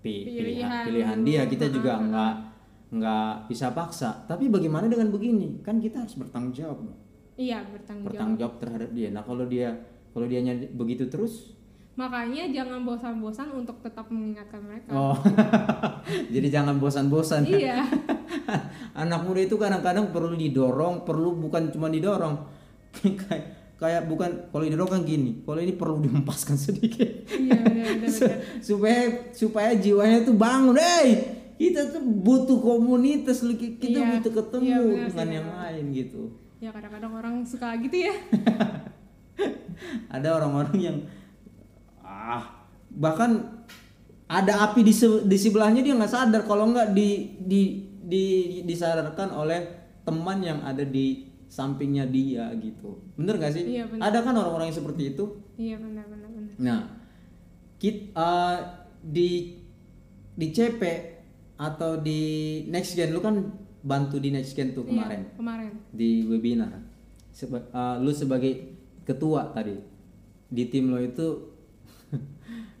pi- 0.00 0.26
pilihan 0.26 0.84
Pilihan. 0.84 1.18
dia. 1.22 1.42
Kita 1.46 1.68
juga 1.68 1.94
Ha-ha. 1.94 2.04
nggak 2.04 2.34
nggak 2.92 3.28
bisa 3.46 3.70
paksa. 3.70 4.24
Tapi 4.24 4.48
bagaimana 4.48 4.84
dengan 4.84 5.08
begini? 5.08 5.60
Kan 5.60 5.78
kita 5.78 6.02
harus 6.02 6.16
bertanggung 6.16 6.52
jawab 6.52 6.78
iya 7.32 7.64
bertanggung 7.64 8.04
jawab 8.04 8.12
bertanggung 8.12 8.38
jawab. 8.38 8.54
terhadap 8.58 8.90
dia. 8.92 9.08
Nah 9.08 9.22
kalau 9.22 9.44
dia 9.44 9.68
kalau 10.10 10.26
dia 10.26 10.40
begitu 10.70 11.08
terus? 11.08 11.56
Makanya 11.92 12.48
jangan 12.48 12.84
bosan-bosan 12.84 13.52
untuk 13.52 13.76
tetap 13.80 14.08
mengingatkan 14.08 14.60
mereka. 14.60 14.88
Oh 14.90 15.16
jadi 16.34 16.48
jangan 16.50 16.76
bosan-bosan. 16.76 17.44
Iya. 17.44 17.84
Anak 19.02 19.24
muda 19.24 19.40
itu 19.40 19.56
kadang-kadang 19.56 20.08
perlu 20.08 20.32
didorong 20.32 21.04
perlu 21.04 21.36
bukan 21.38 21.68
cuma 21.68 21.88
didorong. 21.88 22.36
Kayak 23.20 23.61
kayak 23.74 24.02
bukan 24.04 24.30
kalau 24.48 24.62
didorong 24.62 24.90
kan 24.90 25.02
gini 25.02 25.42
kalau 25.42 25.58
ini 25.58 25.72
perlu 25.72 26.00
dihempaskan 26.00 26.54
sedikit 26.70 27.26
iya 27.30 27.56
benar 27.58 27.86
benar 27.96 28.10
benar. 28.10 28.38
supaya 28.58 29.00
supaya 29.30 29.70
jiwanya 29.74 30.22
tuh 30.22 30.32
bangun 30.32 30.74
hey 30.74 31.08
kita 31.54 31.90
tuh 31.90 32.02
butuh 32.02 32.58
komunitas 32.58 33.38
kita 33.72 33.98
Iya. 33.98 34.10
butuh 34.12 34.32
ketemu 34.32 34.64
Iya, 34.64 34.78
benar 34.78 34.90
sih, 34.98 35.10
dengan 35.12 35.28
yang 35.30 35.46
benar. 35.46 35.60
lain 35.64 35.84
gitu 35.92 36.22
ya 36.58 36.70
kadang-kadang 36.70 37.12
orang 37.12 37.34
suka 37.42 37.68
gitu 37.76 37.96
ya 38.00 38.14
ada 40.08 40.28
orang-orang 40.32 40.78
yang 40.78 40.96
ah 41.98 42.64
bahkan 42.88 43.64
ada 44.26 44.64
api 44.64 44.80
di 44.80 44.92
se- 44.92 45.24
di 45.24 45.34
sebelahnya 45.34 45.80
dia 45.80 45.92
nggak 45.92 46.08
sadar 46.08 46.42
kalau 46.42 46.70
nggak 46.70 46.92
di 46.92 47.08
di 47.38 47.60
di 48.02 48.24
disadarkan 48.62 49.32
oleh 49.32 49.60
teman 50.02 50.38
yang 50.38 50.60
ada 50.62 50.82
di 50.82 51.31
sampingnya 51.52 52.08
dia 52.08 52.48
gitu. 52.56 52.96
Bener 53.12 53.36
gak 53.36 53.52
sih? 53.52 53.60
Iya, 53.70 53.84
bener. 53.84 54.00
ada 54.00 54.18
kan 54.18 54.32
orang-orang 54.32 54.72
yang 54.72 54.78
seperti 54.78 55.12
itu? 55.12 55.24
Iya 55.54 55.76
benar 55.76 56.08
benar 56.08 56.28
benar 56.30 56.54
nah 56.56 56.80
kit 57.76 58.08
eh, 58.10 58.56
di 59.02 59.58
di 60.32 60.46
CP 60.48 60.80
atau 61.56 61.98
di 61.98 62.20
next 62.66 62.94
gen 62.94 63.12
lu 63.12 63.20
kan 63.20 63.36
bantu 63.82 64.16
di 64.16 64.30
next 64.30 64.54
gen 64.54 64.72
tuh 64.72 64.82
kemarin 64.82 65.22
Iya, 65.22 65.36
kemarin. 65.36 65.72
di 65.92 66.10
webinar. 66.24 66.72
Seba- 67.30 67.68
uh, 67.70 67.96
lu 67.98 68.10
sebagai 68.10 68.72
ketua 69.02 69.50
tadi 69.50 69.76
di 70.46 70.64
tim 70.66 70.88
lo 70.88 70.96
itu 70.96 71.52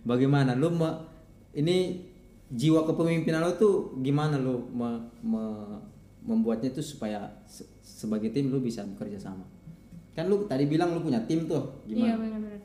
bagaimana? 0.02 0.54
Lu 0.54 0.70
me- 0.70 1.00
ini 1.52 2.00
jiwa 2.48 2.84
kepemimpinan 2.84 3.42
lo 3.42 3.52
tuh 3.54 3.74
gimana 3.98 4.36
lu 4.36 4.64
me- 4.70 5.02
me- 5.20 5.80
membuatnya 6.22 6.70
tuh 6.70 6.80
supaya 6.80 7.18
se- 7.44 7.66
sebagai 7.80 8.30
tim 8.30 8.46
lu 8.46 8.58
bisa 8.58 8.82
bekerja 8.84 9.18
sama 9.20 9.42
kan 10.12 10.26
lu 10.26 10.44
tadi 10.44 10.64
bilang 10.64 10.92
lu 10.92 11.00
punya 11.00 11.18
tim 11.20 11.44
tuh 11.44 11.82
iya 11.84 12.14
gimana 12.14 12.16
benar-benar 12.18 12.60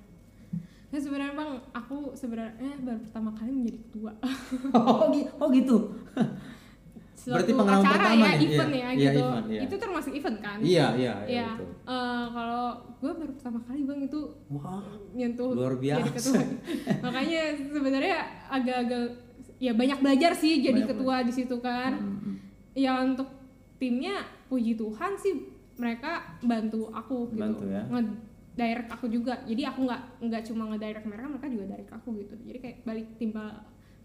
nah 0.88 1.00
sebenarnya 1.00 1.34
bang 1.34 1.52
aku 1.74 1.98
sebenarnya 2.14 2.72
baru 2.80 3.00
pertama 3.02 3.30
kali 3.34 3.52
menjadi 3.52 3.78
ketua 3.82 4.12
oh, 4.78 5.10
oh 5.38 5.48
gitu 5.50 5.78
Berarti 7.28 7.52
pengalaman 7.52 7.84
acara 7.84 7.98
pertama 8.00 8.16
ya 8.16 8.32
nih? 8.32 8.48
event 8.48 8.72
Iya, 8.72 8.80
ya 8.80 8.88
iya, 8.88 8.96
gitu 9.04 9.20
event, 9.20 9.48
iya. 9.52 9.62
itu 9.68 9.76
termasuk 9.76 10.14
event 10.16 10.38
kan 10.40 10.58
iya 10.64 10.86
iya 10.96 11.14
iya 11.20 11.28
Iya, 11.28 11.48
eh, 11.84 12.26
kalau 12.32 12.68
gue 12.96 13.12
baru 13.12 13.32
pertama 13.36 13.60
kali 13.62 13.82
bang 13.84 14.00
itu 14.02 14.20
wah 14.48 14.80
nyentuh 15.12 15.50
Luar 15.52 15.76
jadi 15.76 15.84
biasa. 16.00 16.08
ketua. 16.08 16.44
Makanya 17.04 17.42
sebenarnya 17.68 18.18
agak-agak 18.48 19.04
ya 19.60 19.72
banyak 19.74 20.00
belajar 20.00 20.32
sih 20.32 20.62
jadi 20.62 20.72
Banyak 20.80 20.90
ketua 20.96 21.16
di 21.20 21.34
situ 21.34 21.56
kan. 21.60 21.92
Hmm. 22.00 22.36
Ya 22.72 22.96
untuk 23.04 23.28
timnya 23.78 24.22
puji 24.48 24.74
Tuhan 24.74 25.14
sih 25.16 25.34
mereka 25.78 26.38
bantu 26.42 26.90
aku 26.90 27.30
gitu. 27.30 27.40
Bantu 27.40 27.66
ya. 27.70 27.86
Nge-direct 27.86 28.90
aku 28.90 29.06
juga. 29.08 29.38
Jadi 29.46 29.62
aku 29.64 29.86
nggak 29.86 30.02
nggak 30.26 30.42
cuma 30.50 30.64
nge-direct 30.74 31.06
mereka, 31.06 31.26
mereka 31.30 31.48
juga 31.48 31.66
direct 31.70 31.92
aku 31.94 32.10
gitu. 32.18 32.34
Jadi 32.44 32.58
kayak 32.58 32.78
balik 32.84 33.08
timba 33.16 33.46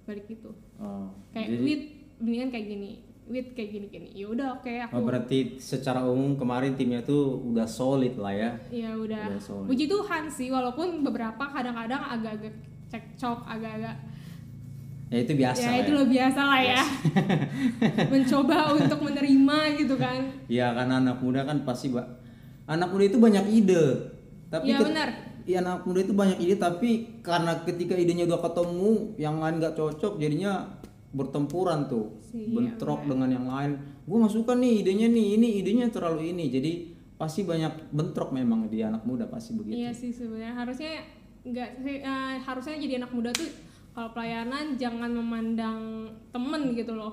balik 0.02 0.26
gitu. 0.26 0.50
oh, 0.76 1.08
Kayak 1.32 1.48
jadi- 1.48 1.64
with 1.64 1.85
mendingan 2.20 2.48
kayak 2.50 2.66
gini. 2.68 2.92
With 3.22 3.54
kayak 3.54 3.70
gini-gini. 3.70 4.08
Ya 4.12 4.26
udah 4.28 4.58
oke 4.58 4.68
aku. 4.68 4.92
Oh, 4.92 5.06
berarti 5.06 5.56
secara 5.56 6.02
umum 6.04 6.35
kemarin 6.35 6.74
timnya 6.74 7.00
tuh 7.00 7.38
udah 7.40 7.64
solid 7.64 8.18
lah 8.18 8.35
ya. 8.35 8.50
Ya 8.68 8.92
udah. 8.92 9.30
Udah 9.30 9.40
solid. 9.40 9.66
Puji 9.70 9.87
Tuhan 9.87 10.26
sih 10.28 10.50
walaupun 10.50 11.00
beberapa 11.00 11.40
kadang-kadang 11.48 12.02
agak-agak 12.02 12.52
cekcok, 12.90 13.46
agak-agak 13.46 13.96
Ya 15.12 15.18
itu 15.20 15.33
biasa 15.37 15.61
ya 15.61 15.68
lah 15.68 15.79
itu 15.85 15.92
ya. 15.92 15.98
lo 16.01 16.05
biasa 16.09 16.40
lah 16.40 16.61
ya. 16.64 16.83
Mencoba 18.12 18.57
untuk 18.72 18.98
menerima 19.05 19.59
gitu 19.77 19.94
kan. 20.01 20.18
Ya 20.48 20.72
karena 20.72 21.05
anak 21.05 21.20
muda 21.20 21.44
kan 21.44 21.68
pasti 21.68 21.92
Mbak. 21.92 22.07
Anak 22.64 22.88
muda 22.88 23.05
itu 23.05 23.18
banyak 23.20 23.44
ide. 23.53 23.85
Tapi 24.48 24.72
ket- 24.72 24.88
benar. 24.88 25.09
Iya 25.44 25.59
anak 25.61 25.85
muda 25.85 26.01
itu 26.01 26.14
banyak 26.16 26.38
ide 26.40 26.57
tapi 26.57 27.20
karena 27.20 27.61
ketika 27.66 27.92
idenya 27.92 28.25
udah 28.25 28.40
ketemu 28.40 28.92
yang 29.20 29.37
lain 29.37 29.61
nggak 29.61 29.77
cocok 29.77 30.16
jadinya 30.16 30.64
bertempuran 31.12 31.92
tuh. 31.92 32.16
Iya, 32.33 32.48
Bentrok 32.57 33.05
dengan 33.05 33.29
yang 33.29 33.44
lain. 33.44 33.77
Gue 34.09 34.16
suka 34.33 34.57
nih 34.57 34.81
idenya 34.81 35.12
nih, 35.12 35.37
ini 35.37 35.48
idenya 35.61 35.92
terlalu 35.92 36.33
ini. 36.33 36.48
Jadi 36.48 36.72
pasti 37.20 37.44
banyak 37.44 37.92
bentrok 37.92 38.33
memang 38.33 38.66
di 38.72 38.81
anak 38.81 39.05
muda 39.05 39.29
pasti 39.29 39.53
begitu. 39.53 39.77
Iya 39.77 39.92
sih 39.92 40.09
sebenarnya 40.09 40.57
harusnya 40.57 41.05
nggak 41.44 41.68
eh, 41.85 42.37
harusnya 42.40 42.75
jadi 42.81 43.03
anak 43.05 43.12
muda 43.12 43.31
tuh 43.35 43.46
kalau 43.92 44.09
pelayanan 44.11 44.74
jangan 44.74 45.09
memandang 45.09 45.78
temen 46.33 46.72
gitu 46.72 46.96
loh. 46.96 47.12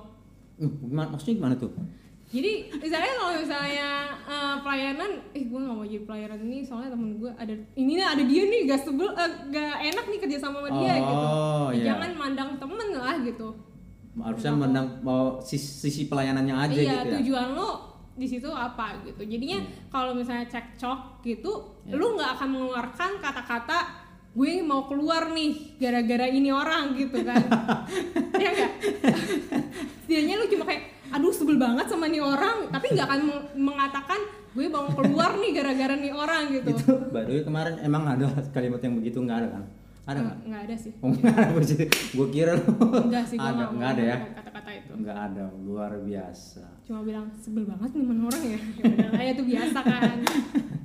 Uh, 0.56 0.68
gimana, 0.80 1.08
maksudnya 1.12 1.36
gimana 1.36 1.54
tuh? 1.56 1.72
Jadi 2.30 2.70
misalnya 2.78 3.12
kalau 3.18 3.32
misalnya 3.42 3.88
eh, 4.22 4.56
pelayanan, 4.62 5.10
eh 5.34 5.50
gue 5.50 5.58
nggak 5.58 5.74
mau 5.74 5.82
jadi 5.82 6.04
pelayanan 6.06 6.40
ini 6.46 6.62
soalnya 6.62 6.94
temen 6.94 7.18
gue 7.18 7.26
ada 7.34 7.50
ini 7.74 7.98
nih 7.98 8.06
ada 8.06 8.22
dia 8.22 8.42
nih 8.46 8.60
gak 8.70 8.80
sebel 8.86 9.10
eh, 9.10 9.30
gak 9.50 9.76
enak 9.82 10.04
nih 10.06 10.18
kerja 10.22 10.38
sama 10.38 10.62
sama 10.62 10.78
dia 10.78 10.94
gitu. 10.94 11.24
Oh, 11.26 11.68
Ya, 11.68 11.74
iya. 11.74 11.84
Jangan 11.90 12.10
mandang 12.14 12.50
temen 12.54 12.88
lah 12.94 13.18
gitu. 13.20 13.48
Harusnya 14.14 14.52
mendang 14.54 14.86
mau 15.02 15.42
sisi, 15.42 15.90
sisi 15.90 16.02
pelayanannya 16.06 16.54
aja 16.54 16.78
iya 16.78 17.02
gitu 17.02 17.06
ya. 17.10 17.14
tujuan 17.18 17.48
lo 17.58 17.70
di 18.14 18.26
situ 18.30 18.46
apa 18.46 18.94
gitu. 19.02 19.22
Jadinya 19.26 19.58
kalau 19.90 20.14
misalnya 20.14 20.46
cekcok 20.46 21.26
gitu, 21.26 21.50
Iya. 21.82 21.98
lu 21.98 22.14
nggak 22.14 22.30
akan 22.38 22.48
mengeluarkan 22.54 23.10
kata-kata 23.18 23.78
gue 24.30 24.62
mau 24.62 24.86
keluar 24.86 25.28
nih 25.28 25.50
gara-gara 25.76 26.26
ini 26.26 26.48
orang 26.48 26.94
gitu 26.94 27.18
kan. 27.20 27.42
ya 28.42 28.48
enggak? 28.48 28.72
Setidaknya 30.00 30.34
lu 30.36 30.46
cuma 30.48 30.64
kayak 30.64 30.82
aduh 31.10 31.34
sebel 31.34 31.58
banget 31.58 31.86
sama 31.86 32.06
nih 32.06 32.22
orang, 32.22 32.70
tapi 32.70 32.94
nggak 32.94 33.02
akan 33.04 33.20
meng- 33.24 33.48
mengatakan 33.66 34.20
gue 34.50 34.66
mau 34.66 34.86
keluar 34.88 35.34
nih 35.36 35.50
gara-gara 35.52 35.94
nih 35.94 36.12
orang 36.12 36.42
gitu. 36.52 36.70
Itu 36.70 36.94
way 37.10 37.42
kemarin 37.42 37.74
emang 37.80 38.06
ada 38.06 38.26
kalimat 38.50 38.78
yang 38.78 38.94
begitu 38.94 39.18
nggak 39.18 39.38
ada 39.40 39.48
kan? 39.50 39.64
Ada 40.00 40.18
nggak? 40.20 40.38
Nggak 40.46 40.62
ada 40.64 40.76
sih. 40.78 40.92
Oh 40.98 41.10
nggak 41.10 41.34
ada 41.34 41.50
begitu. 41.52 41.84
Gue 42.12 42.26
kira 42.30 42.52
lu 42.54 42.70
Enggak 43.06 43.24
sih, 43.26 43.36
ada, 43.36 43.50
nggak 43.52 43.68
nggak 43.74 43.90
ada 43.90 44.02
ya? 44.02 44.16
kata-kata 44.32 44.70
itu. 44.72 44.92
Nggak 44.96 45.18
ada, 45.20 45.42
luar 45.60 45.92
biasa. 46.00 46.64
Cuma 46.82 47.00
bilang 47.02 47.26
sebel 47.34 47.66
banget 47.66 47.90
nih 47.92 48.04
sama 48.04 48.22
orang 48.26 48.42
ya. 48.44 48.58
Ya 48.78 49.08
ya 49.20 49.30
itu 49.34 49.42
biasa 49.44 49.78
kan. 49.82 50.18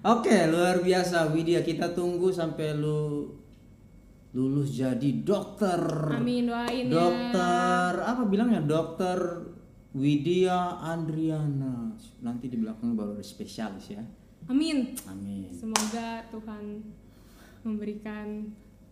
Oke, 0.00 0.36
luar 0.46 0.80
biasa 0.80 1.28
Widya. 1.34 1.60
Kita 1.66 1.90
tunggu 1.92 2.30
sampai 2.30 2.72
lu 2.78 3.26
lulus 4.30 4.78
jadi 4.78 5.10
dokter. 5.26 5.82
Amin 6.14 6.46
doain 6.46 6.86
ya. 6.86 6.94
Dokter 6.94 7.90
apa 7.98 8.22
bilangnya? 8.30 8.62
Dokter 8.62 9.18
Widya 9.90 10.78
Andriana. 10.78 11.90
Nanti 12.22 12.46
di 12.46 12.56
belakang 12.62 12.94
baru 12.94 13.18
ada 13.18 13.26
spesialis 13.26 13.90
ya. 13.90 14.02
Amin. 14.46 14.94
Amin. 15.10 15.50
Semoga 15.50 16.22
Tuhan 16.30 16.78
memberikan 17.66 18.46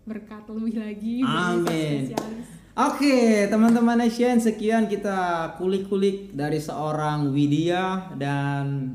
berkat 0.08 0.48
lebih 0.48 0.80
lagi 0.80 1.14
Amin. 1.22 2.10
Oke, 2.78 3.50
teman-teman 3.50 3.98
Asian, 4.06 4.38
sekian 4.38 4.86
kita 4.86 5.50
kulik-kulik 5.58 6.30
dari 6.30 6.62
seorang 6.62 7.34
Widya 7.34 8.14
dan 8.14 8.94